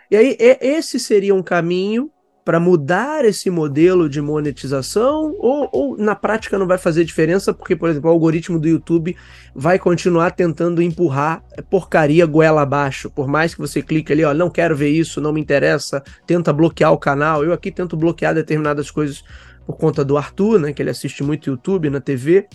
E 0.09 0.15
aí, 0.15 0.37
esse 0.39 0.99
seria 0.99 1.35
um 1.35 1.43
caminho 1.43 2.11
para 2.49 2.59
mudar 2.59 3.25
esse 3.25 3.47
modelo 3.51 4.09
de 4.09 4.19
monetização 4.19 5.35
ou, 5.37 5.69
ou, 5.71 5.97
na 5.97 6.15
prática 6.15 6.57
não 6.57 6.65
vai 6.65 6.79
fazer 6.79 7.05
diferença 7.05 7.53
porque, 7.53 7.75
por 7.75 7.89
exemplo, 7.89 8.09
o 8.09 8.13
algoritmo 8.13 8.59
do 8.59 8.67
YouTube 8.67 9.15
vai 9.53 9.77
continuar 9.77 10.31
tentando 10.31 10.81
empurrar 10.81 11.43
porcaria 11.69 12.25
goela 12.25 12.63
abaixo. 12.63 13.07
Por 13.11 13.27
mais 13.27 13.53
que 13.53 13.61
você 13.61 13.83
clique 13.83 14.11
ali, 14.11 14.23
ó, 14.23 14.33
não 14.33 14.49
quero 14.49 14.75
ver 14.75 14.89
isso, 14.89 15.21
não 15.21 15.31
me 15.31 15.39
interessa, 15.39 16.03
tenta 16.25 16.51
bloquear 16.51 16.91
o 16.91 16.97
canal. 16.97 17.43
Eu 17.43 17.53
aqui 17.53 17.71
tento 17.71 17.95
bloquear 17.95 18.33
determinadas 18.33 18.89
coisas 18.89 19.23
por 19.63 19.77
conta 19.77 20.03
do 20.03 20.17
Arthur, 20.17 20.59
né, 20.59 20.73
que 20.73 20.81
ele 20.81 20.89
assiste 20.89 21.21
muito 21.21 21.51
YouTube 21.51 21.91
na 21.91 22.01
TV. 22.01 22.47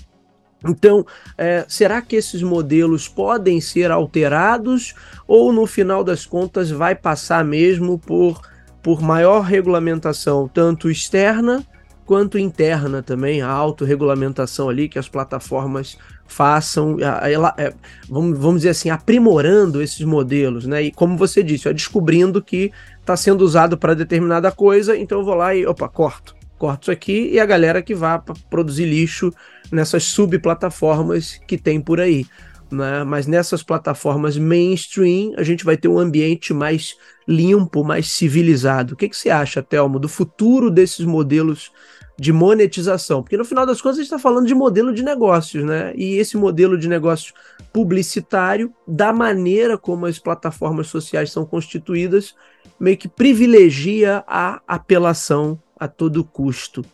Então, 0.66 1.04
é, 1.36 1.64
será 1.68 2.00
que 2.00 2.16
esses 2.16 2.42
modelos 2.42 3.08
podem 3.08 3.60
ser 3.60 3.90
alterados 3.90 4.94
ou 5.26 5.52
no 5.52 5.66
final 5.66 6.02
das 6.02 6.24
contas 6.24 6.70
vai 6.70 6.94
passar 6.94 7.44
mesmo 7.44 7.98
por, 7.98 8.40
por 8.82 9.02
maior 9.02 9.40
regulamentação, 9.40 10.48
tanto 10.48 10.90
externa 10.90 11.64
quanto 12.06 12.38
interna 12.38 13.02
também, 13.02 13.40
a 13.40 13.48
autorregulamentação 13.48 14.68
ali 14.68 14.88
que 14.88 14.98
as 14.98 15.08
plataformas 15.08 15.96
façam, 16.26 16.98
ela, 17.00 17.54
é, 17.56 17.72
vamos, 18.08 18.38
vamos 18.38 18.56
dizer 18.56 18.70
assim, 18.70 18.90
aprimorando 18.90 19.82
esses 19.82 20.02
modelos, 20.02 20.66
né? 20.66 20.82
E 20.82 20.90
como 20.90 21.16
você 21.16 21.42
disse, 21.42 21.66
ó, 21.68 21.72
descobrindo 21.72 22.42
que 22.42 22.70
está 23.00 23.16
sendo 23.16 23.42
usado 23.42 23.78
para 23.78 23.94
determinada 23.94 24.52
coisa, 24.52 24.96
então 24.96 25.18
eu 25.20 25.24
vou 25.24 25.34
lá 25.34 25.54
e, 25.54 25.66
opa, 25.66 25.88
corto 25.88 26.34
corto 26.58 26.84
isso 26.84 26.90
aqui 26.90 27.30
e 27.32 27.40
a 27.40 27.44
galera 27.44 27.82
que 27.82 27.94
vá 27.94 28.22
produzir 28.48 28.86
lixo 28.86 29.32
nessas 29.70 30.04
subplataformas 30.04 31.40
que 31.46 31.58
tem 31.58 31.80
por 31.80 32.00
aí. 32.00 32.26
Né? 32.70 33.04
Mas 33.04 33.26
nessas 33.26 33.62
plataformas 33.62 34.36
mainstream, 34.36 35.32
a 35.36 35.42
gente 35.42 35.64
vai 35.64 35.76
ter 35.76 35.88
um 35.88 35.98
ambiente 35.98 36.52
mais 36.52 36.96
limpo, 37.26 37.84
mais 37.84 38.10
civilizado. 38.10 38.94
O 38.94 38.96
que, 38.96 39.08
que 39.08 39.16
você 39.16 39.30
acha, 39.30 39.62
Telmo, 39.62 39.98
do 39.98 40.08
futuro 40.08 40.70
desses 40.70 41.04
modelos 41.04 41.70
de 42.18 42.32
monetização? 42.32 43.22
Porque 43.22 43.36
no 43.36 43.44
final 43.44 43.66
das 43.66 43.80
contas 43.80 43.98
a 43.98 44.02
gente 44.02 44.06
está 44.06 44.18
falando 44.18 44.46
de 44.46 44.54
modelo 44.54 44.92
de 44.92 45.02
negócios, 45.02 45.64
né? 45.64 45.92
E 45.94 46.16
esse 46.16 46.36
modelo 46.36 46.78
de 46.78 46.88
negócios 46.88 47.32
publicitário, 47.72 48.72
da 48.86 49.12
maneira 49.12 49.76
como 49.76 50.06
as 50.06 50.18
plataformas 50.18 50.86
sociais 50.86 51.32
são 51.32 51.44
constituídas, 51.44 52.34
meio 52.78 52.96
que 52.96 53.08
privilegia 53.08 54.22
a 54.26 54.60
apelação 54.66 55.60
a 55.78 55.88
todo 55.88 56.24
custo. 56.24 56.84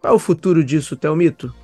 Qual 0.00 0.12
é 0.12 0.16
o 0.16 0.18
futuro 0.18 0.64
disso, 0.64 0.96
Thelmito? 0.96 1.63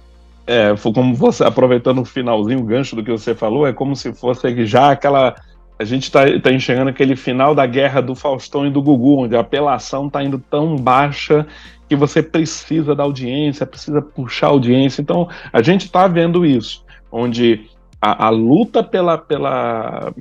É, 0.51 0.75
como 0.93 1.15
você, 1.15 1.45
aproveitando 1.45 2.01
o 2.01 2.05
finalzinho, 2.05 2.59
o 2.59 2.65
gancho 2.65 2.97
do 2.97 3.05
que 3.05 3.11
você 3.13 3.37
falou, 3.37 3.69
é 3.69 3.73
como 3.73 3.95
se 3.95 4.13
fosse 4.13 4.67
já 4.67 4.91
aquela. 4.91 5.37
A 5.79 5.85
gente 5.85 6.03
está 6.03 6.23
tá 6.41 6.51
enxergando 6.51 6.91
aquele 6.91 7.15
final 7.15 7.55
da 7.55 7.65
guerra 7.65 8.03
do 8.03 8.17
Faustão 8.17 8.67
e 8.67 8.71
do 8.71 8.83
Gugu, 8.83 9.21
onde 9.21 9.37
a 9.37 9.41
apelação 9.41 10.09
está 10.09 10.25
indo 10.25 10.41
tão 10.51 10.75
baixa 10.75 11.47
que 11.89 11.95
você 11.95 12.21
precisa 12.21 12.97
da 12.97 13.05
audiência, 13.05 13.65
precisa 13.65 14.03
puxar 14.03 14.49
a 14.49 14.51
audiência. 14.51 15.01
Então, 15.01 15.29
a 15.53 15.63
gente 15.63 15.85
está 15.85 16.09
vendo 16.09 16.45
isso, 16.45 16.85
onde 17.13 17.71
a, 18.03 18.27
a 18.27 18.29
luta 18.31 18.83
pela, 18.83 19.17
pela, 19.17 20.13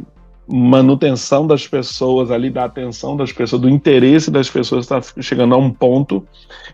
manutenção 0.52 1.46
das 1.46 1.68
pessoas 1.68 2.32
ali, 2.32 2.50
da 2.50 2.66
atenção 2.66 3.16
das 3.16 3.32
pessoas, 3.32 3.62
do 3.62 3.70
interesse 3.70 4.32
das 4.32 4.50
pessoas 4.50 4.86
está 4.86 5.00
chegando 5.22 5.54
a 5.54 5.58
um 5.58 5.70
ponto 5.70 6.26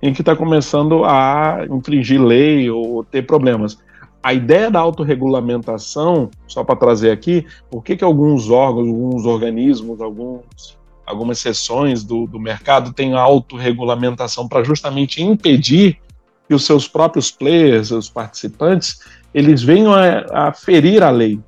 em 0.02 0.14
que 0.14 0.22
está 0.22 0.36
começando 0.36 1.04
a 1.04 1.66
infringir 1.70 2.22
lei 2.22 2.70
ou 2.70 3.04
ter 3.04 3.24
problemas. 3.24 3.78
A 4.24 4.34
ideia 4.34 4.72
da 4.72 4.80
autorregulamentação, 4.80 6.32
só 6.48 6.64
para 6.64 6.78
trazer 6.78 7.12
aqui, 7.12 7.46
por 7.70 7.84
que, 7.84 7.98
que 7.98 8.04
alguns 8.04 8.50
órgãos, 8.50 8.88
alguns 8.88 9.26
organismos, 9.26 10.02
alguns, 10.02 10.78
algumas 11.06 11.38
seções 11.38 12.04
do, 12.04 12.26
do 12.26 12.40
mercado 12.40 12.94
têm 12.94 13.14
autorregulamentação 13.14 14.48
para 14.48 14.64
justamente 14.64 15.22
impedir 15.22 16.00
que 16.48 16.56
os 16.56 16.66
seus 16.66 16.88
próprios 16.88 17.30
players, 17.30 17.92
os 17.92 18.10
participantes, 18.10 19.00
eles 19.34 19.62
venham 19.62 19.94
a, 19.94 20.48
a 20.48 20.54
ferir 20.54 21.04
a 21.04 21.10
lei, 21.10 21.40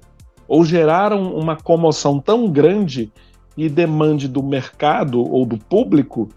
ou 0.47 0.63
geraram 0.63 1.33
uma 1.33 1.55
comoção 1.55 2.19
tão 2.19 2.49
grande 2.49 3.11
e 3.55 3.67
demande 3.67 4.27
do 4.27 4.43
mercado 4.43 5.19
ou 5.21 5.45
do 5.45 5.57
público 5.57 6.29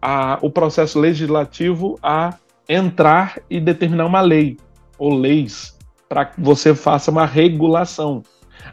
a, 0.00 0.38
o 0.40 0.50
processo 0.50 0.98
legislativo 0.98 1.98
a 2.02 2.34
entrar 2.68 3.40
e 3.50 3.60
determinar 3.60 4.06
uma 4.06 4.20
lei 4.20 4.56
ou 4.98 5.14
leis 5.14 5.76
para 6.08 6.24
que 6.24 6.40
você 6.40 6.74
faça 6.74 7.10
uma 7.10 7.26
regulação. 7.26 8.22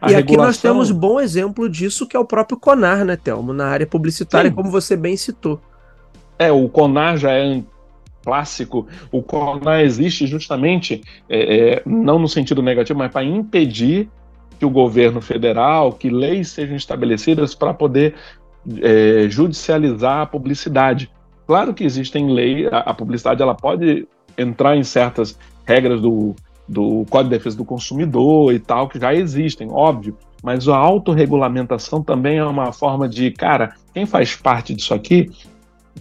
A 0.02 0.12
e 0.12 0.16
regulação... 0.16 0.20
aqui 0.20 0.38
nós 0.38 0.58
temos 0.58 0.92
bom 0.92 1.20
exemplo 1.20 1.70
disso, 1.70 2.08
que 2.08 2.16
é 2.16 2.20
o 2.20 2.26
próprio 2.26 2.60
CONAR, 2.60 3.04
né, 3.06 3.16
Telmo? 3.16 3.54
Na 3.54 3.68
área 3.68 3.88
publicitária, 3.88 4.50
Sim. 4.50 4.56
como 4.56 4.70
você 4.70 4.96
bem 4.96 5.18
citou. 5.18 5.60
É, 6.38 6.52
o 6.52 6.70
CONAR 6.70 7.18
já 7.18 7.32
é 7.32 7.64
clássico. 8.24 8.88
O 9.12 9.24
CONAR 9.24 9.82
existe 9.82 10.28
justamente, 10.28 11.02
é, 11.28 11.74
é, 11.78 11.84
não 11.86 12.20
no 12.20 12.28
sentido 12.28 12.62
negativo, 12.62 13.00
mas 13.00 13.12
para 13.12 13.24
impedir 13.24 14.10
que 14.60 14.66
o 14.66 14.70
governo 14.70 15.22
federal, 15.22 15.94
que 15.94 16.10
leis 16.10 16.50
sejam 16.50 16.76
estabelecidas 16.76 17.56
para 17.56 17.74
poder 17.74 18.14
é, 18.82 19.28
judicializar 19.30 20.22
a 20.22 20.26
publicidade. 20.26 21.10
Claro 21.48 21.74
que 21.74 21.84
existem 21.84 22.30
leis, 22.30 22.68
a, 22.72 22.80
a, 22.80 22.94
publicidade 22.94 23.42
ela 23.42 23.56
pode 23.56 24.06
entrar 24.38 24.76
em 24.76 24.84
certas 24.84 25.40
regras 25.66 26.02
do, 26.02 26.36
do 26.68 27.06
Código 27.10 27.32
de 27.32 27.38
Defesa 27.38 27.58
do 27.58 27.66
Consumidor 27.66 28.54
e 28.54 28.60
tal, 28.60 28.90
que 28.90 29.00
já 29.00 29.14
existem, 29.14 29.70
óbvio, 29.72 30.18
mas 30.44 30.68
a 30.68 30.76
autorregulamentação 30.76 32.04
também 32.04 32.38
é 32.38 32.46
uma 32.46 32.72
forma 32.72 33.08
de, 33.08 33.32
cara, 33.32 33.74
quem 33.94 34.06
faz 34.06 34.36
parte 34.36 34.74
disso 34.74 34.94
aqui 34.94 35.32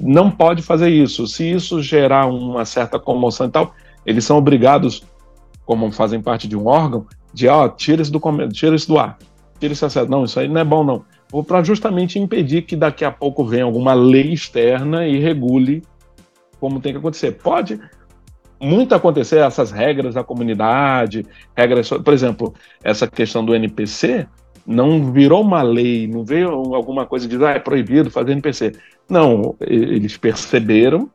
não 0.00 0.30
pode 0.30 0.62
fazer 0.62 0.90
isso. 0.90 1.26
Se 1.26 1.50
isso 1.50 1.82
gerar 1.82 2.26
uma 2.26 2.64
certa 2.64 2.98
comoção 2.98 3.46
e 3.46 3.50
tal, 3.50 3.72
eles 4.04 4.24
são 4.24 4.36
obrigados, 4.36 5.02
como 5.64 5.90
fazem 5.92 6.20
parte 6.20 6.46
de 6.46 6.56
um 6.56 6.66
órgão, 6.66 7.06
de 7.32 7.48
ó, 7.48 7.68
tira 7.68 8.02
isso 8.02 8.12
do, 8.12 8.20
tira 8.52 8.74
isso 8.74 8.88
do 8.88 8.98
ar, 8.98 9.18
tira 9.58 9.72
isso 9.72 9.84
acesso. 9.84 10.10
Não, 10.10 10.24
isso 10.24 10.38
aí 10.38 10.48
não 10.48 10.60
é 10.60 10.64
bom, 10.64 10.84
não. 10.84 11.04
Ou 11.30 11.44
para 11.44 11.62
justamente 11.62 12.18
impedir 12.18 12.62
que 12.62 12.74
daqui 12.74 13.04
a 13.04 13.10
pouco 13.10 13.44
venha 13.44 13.64
alguma 13.64 13.92
lei 13.92 14.32
externa 14.32 15.06
e 15.06 15.18
regule 15.18 15.82
como 16.58 16.80
tem 16.80 16.92
que 16.92 16.98
acontecer. 16.98 17.32
Pode 17.32 17.78
muito 18.60 18.94
acontecer 18.94 19.38
essas 19.38 19.70
regras 19.70 20.14
da 20.14 20.24
comunidade, 20.24 21.24
regras, 21.56 21.88
por 21.88 22.12
exemplo, 22.12 22.54
essa 22.82 23.06
questão 23.06 23.44
do 23.44 23.54
NPC 23.54 24.26
não 24.66 25.12
virou 25.12 25.40
uma 25.40 25.62
lei, 25.62 26.06
não 26.06 26.24
veio 26.24 26.50
alguma 26.74 27.06
coisa 27.06 27.26
de 27.26 27.42
ah, 27.42 27.52
é 27.52 27.58
proibido 27.58 28.10
fazer 28.10 28.32
NPC. 28.32 28.74
Não, 29.08 29.56
eles 29.60 30.16
perceberam 30.18 31.08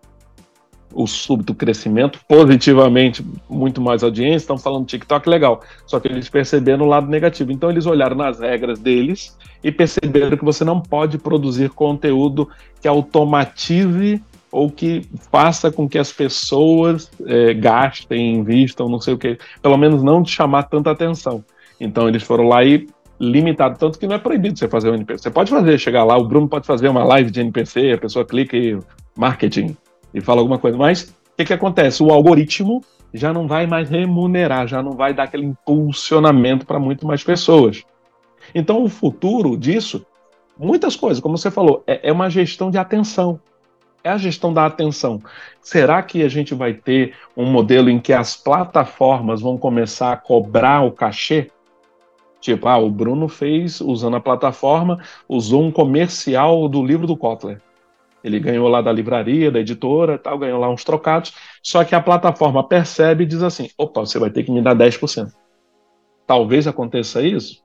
o 0.93 1.08
súbito 1.08 1.53
crescimento, 1.56 2.19
positivamente, 2.27 3.25
muito 3.49 3.82
mais 3.82 4.03
audiência, 4.03 4.38
estão 4.38 4.58
falando 4.58 4.86
TikTok 4.86 5.27
legal. 5.27 5.62
Só 5.86 5.99
que 5.99 6.08
eles 6.08 6.29
perceberam 6.29 6.86
o 6.86 6.89
lado 6.89 7.08
negativo. 7.08 7.51
Então 7.51 7.69
eles 7.69 7.86
olharam 7.86 8.15
nas 8.15 8.39
regras 8.39 8.79
deles 8.79 9.38
e 9.63 9.71
perceberam 9.71 10.38
que 10.38 10.45
você 10.45 10.63
não 10.63 10.79
pode 10.79 11.17
produzir 11.17 11.69
conteúdo 11.69 12.47
que 12.82 12.88
automatize 12.88 14.21
ou 14.51 14.69
que 14.69 15.01
faça 15.32 15.71
com 15.71 15.89
que 15.89 15.97
as 15.97 16.12
pessoas 16.12 17.10
é, 17.25 17.56
gastem, 17.56 18.36
invistam, 18.36 18.88
não 18.88 19.01
sei 19.01 19.15
o 19.15 19.17
que, 19.17 19.39
pelo 19.63 19.77
menos 19.77 20.03
não 20.03 20.21
de 20.21 20.29
chamar 20.29 20.63
tanta 20.63 20.91
atenção. 20.91 21.43
Então 21.79 22.08
eles 22.08 22.21
foram 22.21 22.47
lá 22.47 22.63
e 22.63 22.88
limitado, 23.19 23.79
tanto 23.79 23.97
que 23.97 24.06
não 24.06 24.15
é 24.15 24.19
proibido 24.19 24.60
você 24.60 24.67
fazer 24.67 24.91
um 24.91 24.95
NPC. 24.95 25.23
Você 25.23 25.32
pode 25.32 25.49
fazer, 25.49 25.79
chegar 25.79 26.03
lá, 26.03 26.17
o 26.17 26.27
Bruno 26.27 26.47
pode 26.47 26.67
fazer 26.67 26.88
uma 26.88 27.03
live 27.03 27.32
de 27.32 27.39
NPC, 27.39 27.93
a 27.93 27.97
pessoa 27.97 28.23
clica 28.23 28.56
e 28.56 28.77
marketing 29.17 29.75
e 30.13 30.21
fala 30.21 30.41
alguma 30.41 30.60
coisa, 30.60 30.78
mas 30.78 31.04
o 31.04 31.38
que, 31.38 31.45
que 31.45 31.54
acontece? 31.54 32.04
O 32.04 32.12
algoritmo 32.12 32.82
já 33.13 33.32
não 33.34 33.47
vai 33.47 33.67
mais 33.67 33.89
remunerar, 33.89 34.67
já 34.67 34.82
não 34.82 34.93
vai 34.93 35.13
dar 35.13 35.23
aquele 35.23 35.45
impulsionamento 35.45 36.65
para 36.65 36.80
muito 36.80 37.06
mais 37.06 37.23
pessoas. 37.23 37.84
Então, 38.54 38.84
o 38.84 38.89
futuro 38.89 39.58
disso, 39.58 40.06
muitas 40.58 40.95
coisas, 40.95 41.21
como 41.21 41.38
você 41.38 41.52
falou, 41.52 41.84
é, 41.86 42.10
é 42.10 42.12
uma 42.12 42.30
gestão 42.30 42.71
de 42.71 42.78
atenção. 42.78 43.39
É 44.04 44.10
a 44.10 44.17
gestão 44.17 44.54
da 44.54 44.65
atenção. 44.65 45.21
Será 45.62 46.04
que 46.04 46.23
a 46.23 46.28
gente 46.28 46.54
vai 46.54 46.73
ter 46.73 47.15
um 47.38 47.45
modelo 47.45 47.89
em 47.89 47.99
que 47.99 48.12
as 48.12 48.36
plataformas 48.36 49.41
vão 49.41 49.58
começar 49.58 50.12
a 50.12 50.17
cobrar 50.17 50.82
o 50.82 50.91
cachê? 50.91 51.49
Tipo, 52.41 52.67
ah, 52.67 52.78
o 52.78 52.89
Bruno 52.89 53.30
fez, 53.30 53.80
usando 53.80 54.17
a 54.17 54.19
plataforma, 54.19 55.02
usou 55.30 55.63
um 55.63 55.71
comercial 55.71 56.67
do 56.67 56.84
livro 56.84 57.08
do 57.08 57.15
Kotler. 57.15 57.62
Ele 58.23 58.39
ganhou 58.39 58.67
lá 58.67 58.81
da 58.81 58.91
livraria, 58.91 59.51
da 59.51 59.59
editora, 59.59 60.17
tal, 60.17 60.38
ganhou 60.38 60.59
lá 60.59 60.69
uns 60.69 60.83
trocados. 60.83 61.33
Só 61.62 61.83
que 61.83 61.93
a 61.93 62.01
plataforma 62.01 62.65
percebe 62.65 63.23
e 63.23 63.27
diz 63.27 63.43
assim: 63.43 63.69
opa, 63.77 64.01
você 64.01 64.17
vai 64.17 64.29
ter 64.29 64.43
que 64.43 64.51
me 64.51 64.62
dar 64.62 64.75
10%. 64.75 65.31
Talvez 66.25 66.65
aconteça 66.65 67.21
isso? 67.21 67.62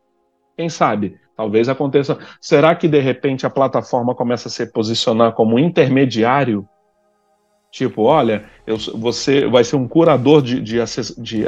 Quem 0.57 0.69
sabe? 0.69 1.17
Talvez 1.37 1.69
aconteça. 1.69 2.19
Será 2.41 2.75
que 2.75 2.89
de 2.89 2.99
repente 2.99 3.47
a 3.47 3.51
plataforma 3.51 4.15
começa 4.15 4.49
a 4.49 4.51
se 4.51 4.67
posicionar 4.67 5.33
como 5.33 5.59
intermediário? 5.59 6.69
Tipo, 7.71 8.03
olha, 8.03 8.47
eu, 8.67 8.77
você 8.97 9.47
vai 9.47 9.63
ser 9.63 9.77
um 9.77 9.87
curador 9.87 10.43
de, 10.43 10.61
de, 10.61 10.79
de 11.19 11.47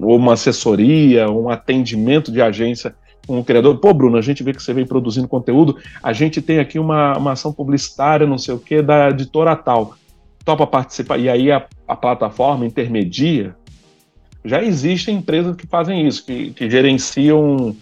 uma 0.00 0.34
assessoria, 0.34 1.28
um 1.28 1.48
atendimento 1.48 2.30
de 2.30 2.40
agência 2.40 2.94
com 3.26 3.38
o 3.38 3.44
criador, 3.44 3.78
pô, 3.78 3.92
Bruno, 3.94 4.16
a 4.16 4.22
gente 4.22 4.42
vê 4.42 4.52
que 4.52 4.62
você 4.62 4.72
vem 4.72 4.86
produzindo 4.86 5.26
conteúdo, 5.26 5.78
a 6.02 6.12
gente 6.12 6.42
tem 6.42 6.58
aqui 6.58 6.78
uma, 6.78 7.16
uma 7.16 7.32
ação 7.32 7.52
publicitária, 7.52 8.26
não 8.26 8.38
sei 8.38 8.54
o 8.54 8.58
que, 8.58 8.82
da 8.82 9.10
editora 9.10 9.56
tal. 9.56 9.94
Topa 10.44 10.66
participar. 10.66 11.18
E 11.18 11.28
aí 11.28 11.50
a, 11.50 11.64
a 11.88 11.96
plataforma 11.96 12.66
intermedia. 12.66 13.56
Já 14.44 14.62
existem 14.62 15.16
empresas 15.16 15.56
que 15.56 15.66
fazem 15.66 16.06
isso, 16.06 16.24
que, 16.26 16.50
que 16.50 16.68
gerenciam 16.68 17.74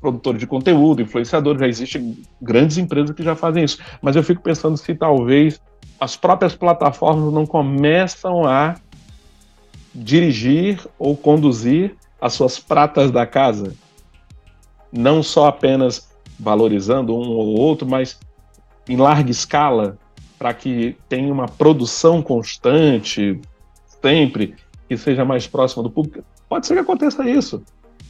produtores 0.00 0.40
de 0.40 0.46
conteúdo, 0.46 1.02
influenciadores, 1.02 1.60
já 1.60 1.68
existem 1.68 2.16
grandes 2.40 2.78
empresas 2.78 3.14
que 3.14 3.22
já 3.22 3.34
fazem 3.34 3.64
isso. 3.64 3.78
Mas 4.00 4.16
eu 4.16 4.22
fico 4.22 4.40
pensando 4.40 4.78
se 4.78 4.94
talvez 4.94 5.60
as 6.00 6.16
próprias 6.16 6.54
plataformas 6.54 7.32
não 7.32 7.44
começam 7.44 8.46
a 8.46 8.76
dirigir 9.94 10.80
ou 10.98 11.14
conduzir 11.16 11.94
as 12.18 12.32
suas 12.32 12.58
pratas 12.58 13.10
da 13.10 13.26
casa 13.26 13.74
não 14.92 15.22
só 15.22 15.46
apenas 15.46 16.08
valorizando 16.38 17.14
um 17.14 17.28
ou 17.28 17.58
outro, 17.58 17.88
mas 17.88 18.18
em 18.88 18.96
larga 18.96 19.30
escala, 19.30 19.98
para 20.38 20.52
que 20.52 20.96
tenha 21.08 21.32
uma 21.32 21.48
produção 21.48 22.22
constante, 22.22 23.40
sempre, 24.02 24.54
que 24.88 24.96
seja 24.96 25.24
mais 25.24 25.46
próxima 25.46 25.82
do 25.82 25.90
público. 25.90 26.24
Pode 26.48 26.66
ser 26.66 26.74
que 26.74 26.80
aconteça 26.80 27.28
isso. 27.28 27.62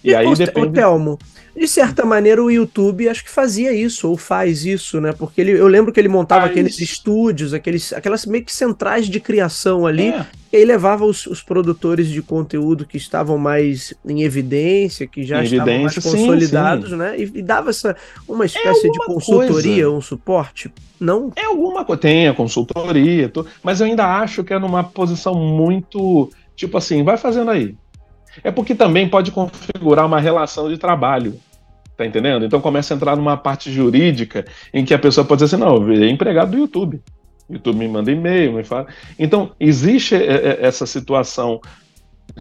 E, 0.06 0.10
e 0.10 0.14
aí 0.14 0.26
o, 0.26 0.34
depende. 0.34 0.68
O 0.68 0.72
Telmo, 0.72 1.18
de 1.56 1.66
certa 1.66 2.04
maneira, 2.04 2.42
o 2.42 2.50
YouTube 2.50 3.08
acho 3.08 3.24
que 3.24 3.30
fazia 3.30 3.72
isso, 3.72 4.08
ou 4.08 4.16
faz 4.16 4.64
isso, 4.64 5.00
né? 5.00 5.12
Porque 5.12 5.40
ele, 5.40 5.52
eu 5.52 5.66
lembro 5.66 5.92
que 5.92 5.98
ele 5.98 6.08
montava 6.08 6.46
aqueles 6.46 6.78
estúdios, 6.78 7.52
aqueles, 7.52 7.92
aquelas 7.92 8.24
meio 8.24 8.44
que 8.44 8.54
centrais 8.54 9.08
de 9.08 9.18
criação 9.18 9.84
ali, 9.84 10.08
é. 10.10 10.26
e 10.52 10.56
aí 10.58 10.64
levava 10.64 11.04
os, 11.04 11.26
os, 11.26 11.42
produtores 11.42 12.08
de 12.08 12.22
conteúdo 12.22 12.86
que 12.86 12.96
estavam 12.96 13.36
mais 13.36 13.92
em 14.06 14.22
evidência, 14.22 15.06
que 15.08 15.24
já 15.24 15.40
em 15.40 15.44
estavam 15.44 15.72
evidência, 15.72 16.02
mais 16.02 16.16
consolidados, 16.16 16.84
sim, 16.84 16.90
sim. 16.90 16.96
né? 16.96 17.18
E, 17.18 17.22
e, 17.34 17.42
dava 17.42 17.70
essa 17.70 17.96
uma 18.28 18.44
é 18.44 18.46
espécie 18.46 18.86
é 18.86 18.90
de 18.90 18.98
consultoria, 19.06 19.84
coisa. 19.84 19.90
um 19.90 20.00
suporte. 20.00 20.70
Não? 21.00 21.32
É 21.34 21.44
alguma 21.44 21.84
coisa, 21.84 22.00
tem 22.00 22.28
a 22.28 22.34
consultoria, 22.34 23.32
mas 23.62 23.80
eu 23.80 23.86
ainda 23.86 24.06
acho 24.06 24.44
que 24.44 24.52
é 24.52 24.58
numa 24.58 24.84
posição 24.84 25.34
muito. 25.34 26.30
Tipo 26.54 26.78
assim, 26.78 27.02
vai 27.02 27.18
fazendo 27.18 27.50
aí. 27.50 27.74
É 28.42 28.50
porque 28.50 28.74
também 28.74 29.08
pode 29.08 29.30
configurar 29.30 30.06
uma 30.06 30.20
relação 30.20 30.68
de 30.68 30.78
trabalho. 30.78 31.38
Tá 31.96 32.04
entendendo? 32.04 32.44
Então 32.44 32.60
começa 32.60 32.92
a 32.92 32.96
entrar 32.96 33.16
numa 33.16 33.36
parte 33.36 33.72
jurídica 33.72 34.44
em 34.72 34.84
que 34.84 34.92
a 34.92 34.98
pessoa 34.98 35.24
pode 35.24 35.42
dizer 35.42 35.56
assim: 35.56 35.64
não, 35.64 35.76
eu 35.76 35.84
virei 35.84 36.10
empregado 36.10 36.50
do 36.50 36.58
YouTube. 36.58 37.00
YouTube 37.48 37.78
me 37.78 37.88
manda 37.88 38.10
e-mail, 38.10 38.52
me 38.52 38.64
fala. 38.64 38.86
Então, 39.18 39.52
existe 39.58 40.14
é, 40.14 40.18
é, 40.18 40.58
essa 40.66 40.84
situação 40.84 41.60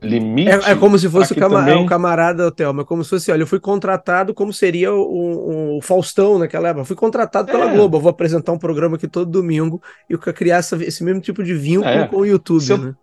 limite. 0.01 0.49
É, 0.49 0.71
é 0.71 0.75
como 0.75 0.97
se 0.97 1.09
fosse 1.09 1.33
o, 1.33 1.35
cama 1.35 1.59
também... 1.59 1.83
o 1.83 1.85
camarada 1.85 2.51
Thelma, 2.51 2.81
é 2.81 2.85
como 2.85 3.03
se 3.03 3.11
fosse, 3.11 3.31
olha, 3.31 3.43
eu 3.43 3.47
fui 3.47 3.59
contratado 3.59 4.33
como 4.33 4.51
seria 4.51 4.93
o, 4.93 5.77
o 5.77 5.81
Faustão 5.81 6.39
naquela 6.39 6.69
época. 6.69 6.81
Eu 6.81 6.85
fui 6.85 6.95
contratado 6.95 7.51
pela 7.51 7.71
é. 7.71 7.73
Globo, 7.73 7.97
eu 7.97 8.01
vou 8.01 8.09
apresentar 8.09 8.51
um 8.51 8.57
programa 8.57 8.95
aqui 8.95 9.07
todo 9.07 9.29
domingo 9.29 9.81
e 10.09 10.13
eu 10.13 10.19
criar 10.19 10.57
essa, 10.57 10.75
esse 10.83 11.03
mesmo 11.03 11.21
tipo 11.21 11.43
de 11.43 11.53
vínculo 11.53 11.89
é. 11.89 12.07
com 12.07 12.17
o 12.17 12.25
YouTube, 12.25 12.61
se 12.61 12.77
né? 12.77 12.89
se 12.89 12.95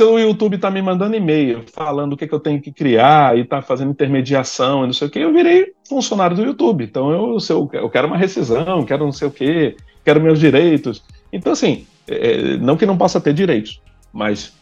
o 0.00 0.18
YouTube 0.18 0.56
está 0.56 0.70
me 0.70 0.82
mandando 0.82 1.16
e-mail 1.16 1.64
falando 1.72 2.12
o 2.12 2.16
que, 2.16 2.26
que, 2.26 2.34
eu 2.34 2.40
tenho 2.40 2.60
que 2.60 2.70
criar 2.70 3.36
e 3.36 3.40
está 3.40 3.62
fazendo 3.62 3.90
intermediação 3.90 4.84
e 4.84 4.86
não 4.86 4.92
sei 4.92 5.08
o 5.08 5.10
que, 5.10 5.18
eu 5.18 5.32
virei 5.32 5.72
funcionário 5.88 6.36
do 6.36 6.44
YouTube. 6.44 6.84
Então 6.84 7.10
eu, 7.10 7.38
eu, 7.48 7.70
eu 7.72 7.90
quero 7.90 8.06
uma 8.06 8.16
rescisão, 8.16 8.84
quero 8.84 9.04
não 9.04 9.12
sei 9.12 9.28
o 9.28 9.30
que, 9.30 9.76
quero 10.04 10.20
meus 10.20 10.38
direitos. 10.38 11.02
Então, 11.32 11.52
assim, 11.52 11.86
é, 12.06 12.58
não 12.58 12.76
que 12.76 12.86
não 12.86 12.98
possa 12.98 13.20
ter 13.20 13.32
direitos, 13.32 13.80
mas 14.12 14.52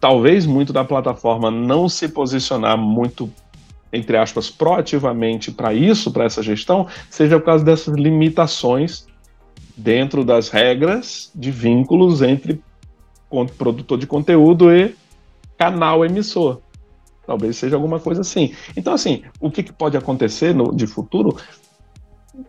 talvez 0.00 0.46
muito 0.46 0.72
da 0.72 0.84
plataforma 0.84 1.50
não 1.50 1.88
se 1.88 2.08
posicionar 2.08 2.76
muito, 2.76 3.30
entre 3.92 4.16
aspas, 4.16 4.50
proativamente 4.50 5.50
para 5.50 5.72
isso, 5.72 6.10
para 6.10 6.24
essa 6.24 6.42
gestão, 6.42 6.86
seja 7.08 7.38
por 7.38 7.46
causa 7.46 7.64
dessas 7.64 7.96
limitações 7.96 9.06
dentro 9.76 10.24
das 10.24 10.48
regras 10.48 11.30
de 11.34 11.50
vínculos 11.50 12.22
entre 12.22 12.60
produtor 13.56 13.98
de 13.98 14.06
conteúdo 14.06 14.72
e 14.72 14.94
canal 15.58 16.04
emissor. 16.04 16.60
Talvez 17.26 17.56
seja 17.56 17.74
alguma 17.74 17.98
coisa 17.98 18.20
assim. 18.20 18.54
Então, 18.76 18.94
assim, 18.94 19.22
o 19.40 19.50
que, 19.50 19.62
que 19.62 19.72
pode 19.72 19.96
acontecer 19.96 20.54
no, 20.54 20.74
de 20.74 20.86
futuro? 20.86 21.36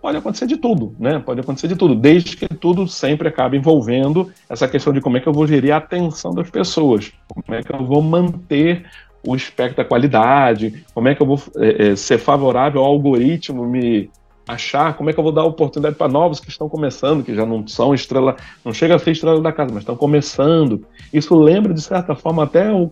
pode 0.01 0.17
acontecer 0.17 0.47
de 0.47 0.57
tudo, 0.57 0.95
né? 0.99 1.19
Pode 1.19 1.39
acontecer 1.39 1.67
de 1.67 1.75
tudo, 1.75 1.95
desde 1.95 2.35
que 2.35 2.47
tudo 2.47 2.87
sempre 2.87 3.27
acabe 3.27 3.57
envolvendo 3.57 4.31
essa 4.49 4.67
questão 4.67 4.91
de 4.91 5.01
como 5.01 5.17
é 5.17 5.19
que 5.19 5.27
eu 5.27 5.33
vou 5.33 5.47
gerir 5.47 5.73
a 5.73 5.77
atenção 5.77 6.33
das 6.33 6.49
pessoas, 6.49 7.11
como 7.27 7.57
é 7.57 7.63
que 7.63 7.73
eu 7.73 7.85
vou 7.85 8.01
manter 8.01 8.85
o 9.25 9.35
espectro 9.35 9.77
da 9.77 9.85
qualidade, 9.85 10.85
como 10.93 11.07
é 11.07 11.15
que 11.15 11.21
eu 11.21 11.27
vou 11.27 11.41
é, 11.57 11.89
é, 11.89 11.95
ser 11.95 12.17
favorável 12.17 12.81
ao 12.81 12.87
algoritmo 12.87 13.65
me 13.65 14.09
achar, 14.47 14.95
como 14.95 15.09
é 15.09 15.13
que 15.13 15.19
eu 15.19 15.23
vou 15.23 15.33
dar 15.33 15.43
oportunidade 15.43 15.95
para 15.95 16.11
novos 16.11 16.39
que 16.39 16.49
estão 16.49 16.69
começando, 16.69 17.23
que 17.23 17.35
já 17.35 17.45
não 17.45 17.67
são 17.67 17.93
estrela, 17.93 18.35
não 18.63 18.73
chega 18.73 18.95
a 18.95 18.99
ser 18.99 19.11
estrela 19.11 19.41
da 19.41 19.51
casa, 19.51 19.71
mas 19.73 19.81
estão 19.81 19.95
começando. 19.95 20.85
Isso 21.11 21.37
lembra, 21.37 21.73
de 21.73 21.81
certa 21.81 22.15
forma, 22.15 22.43
até 22.43 22.71
um, 22.71 22.89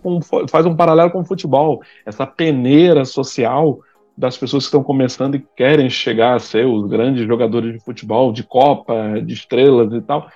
faz 0.48 0.66
um 0.66 0.76
paralelo 0.76 1.10
com 1.10 1.20
o 1.20 1.24
futebol, 1.24 1.80
essa 2.04 2.26
peneira 2.26 3.04
social 3.04 3.78
das 4.16 4.36
pessoas 4.36 4.64
que 4.64 4.68
estão 4.68 4.82
começando 4.82 5.34
e 5.34 5.46
querem 5.56 5.88
chegar 5.90 6.34
a 6.34 6.38
ser 6.38 6.66
os 6.66 6.86
grandes 6.88 7.26
jogadores 7.26 7.72
de 7.72 7.80
futebol, 7.80 8.32
de 8.32 8.42
Copa, 8.42 9.20
de 9.24 9.34
estrelas 9.34 9.92
e 9.92 10.00
tal. 10.00 10.28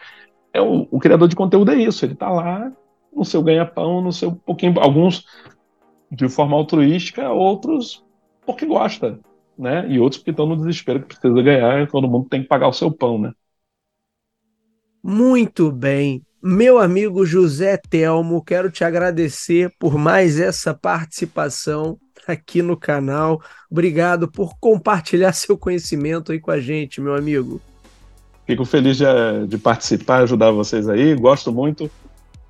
É 0.53 0.61
o, 0.61 0.87
o 0.91 0.99
criador 0.99 1.29
de 1.29 1.37
conteúdo 1.37 1.71
é 1.71 1.77
isso, 1.77 2.05
ele 2.05 2.15
está 2.15 2.31
lá 2.31 2.71
no 3.15 3.25
seu 3.25 3.43
ganha-pão, 3.43 4.01
no 4.01 4.13
seu 4.13 4.33
pouquinho, 4.33 4.75
alguns 4.81 5.25
de 6.11 6.29
forma 6.29 6.57
altruística, 6.57 7.31
outros 7.31 8.05
porque 8.45 8.67
gosta, 8.67 9.21
né? 9.61 9.87
E 9.89 9.99
outros 10.01 10.19
porque 10.19 10.31
estão 10.31 10.47
no 10.47 10.57
desespero 10.57 11.01
que 11.01 11.07
precisa 11.09 11.43
ganhar, 11.43 11.89
todo 11.89 12.09
mundo 12.09 12.29
tem 12.29 12.43
que 12.43 12.49
pagar 12.49 12.69
o 12.69 12.73
seu 12.73 12.91
pão, 12.91 13.19
né? 13.19 13.33
Muito 15.03 15.71
bem. 15.71 16.23
Meu 16.43 16.79
amigo 16.79 17.25
José 17.27 17.77
Telmo, 17.77 18.43
quero 18.43 18.71
te 18.71 18.83
agradecer 18.83 19.71
por 19.79 19.99
mais 19.99 20.41
essa 20.41 20.73
participação 20.73 21.99
aqui 22.27 22.63
no 22.63 22.77
canal. 22.77 23.41
Obrigado 23.71 24.31
por 24.31 24.55
compartilhar 24.59 25.33
seu 25.35 25.57
conhecimento 25.57 26.33
aí 26.33 26.41
com 26.41 26.51
a 26.51 26.61
gente, 26.61 27.01
meu 27.01 27.15
amigo. 27.15 27.61
Fico 28.47 28.65
feliz 28.65 28.97
de, 28.97 29.05
de 29.49 29.59
participar, 29.59 30.23
ajudar 30.23 30.51
vocês 30.51 30.89
aí. 30.89 31.15
Gosto 31.15 31.53
muito 31.53 31.91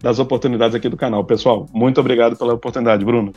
das 0.01 0.19
oportunidades 0.19 0.75
aqui 0.75 0.89
do 0.89 0.97
canal. 0.97 1.25
Pessoal, 1.25 1.67
muito 1.73 2.01
obrigado 2.01 2.37
pela 2.37 2.55
oportunidade, 2.55 3.05
Bruno. 3.05 3.33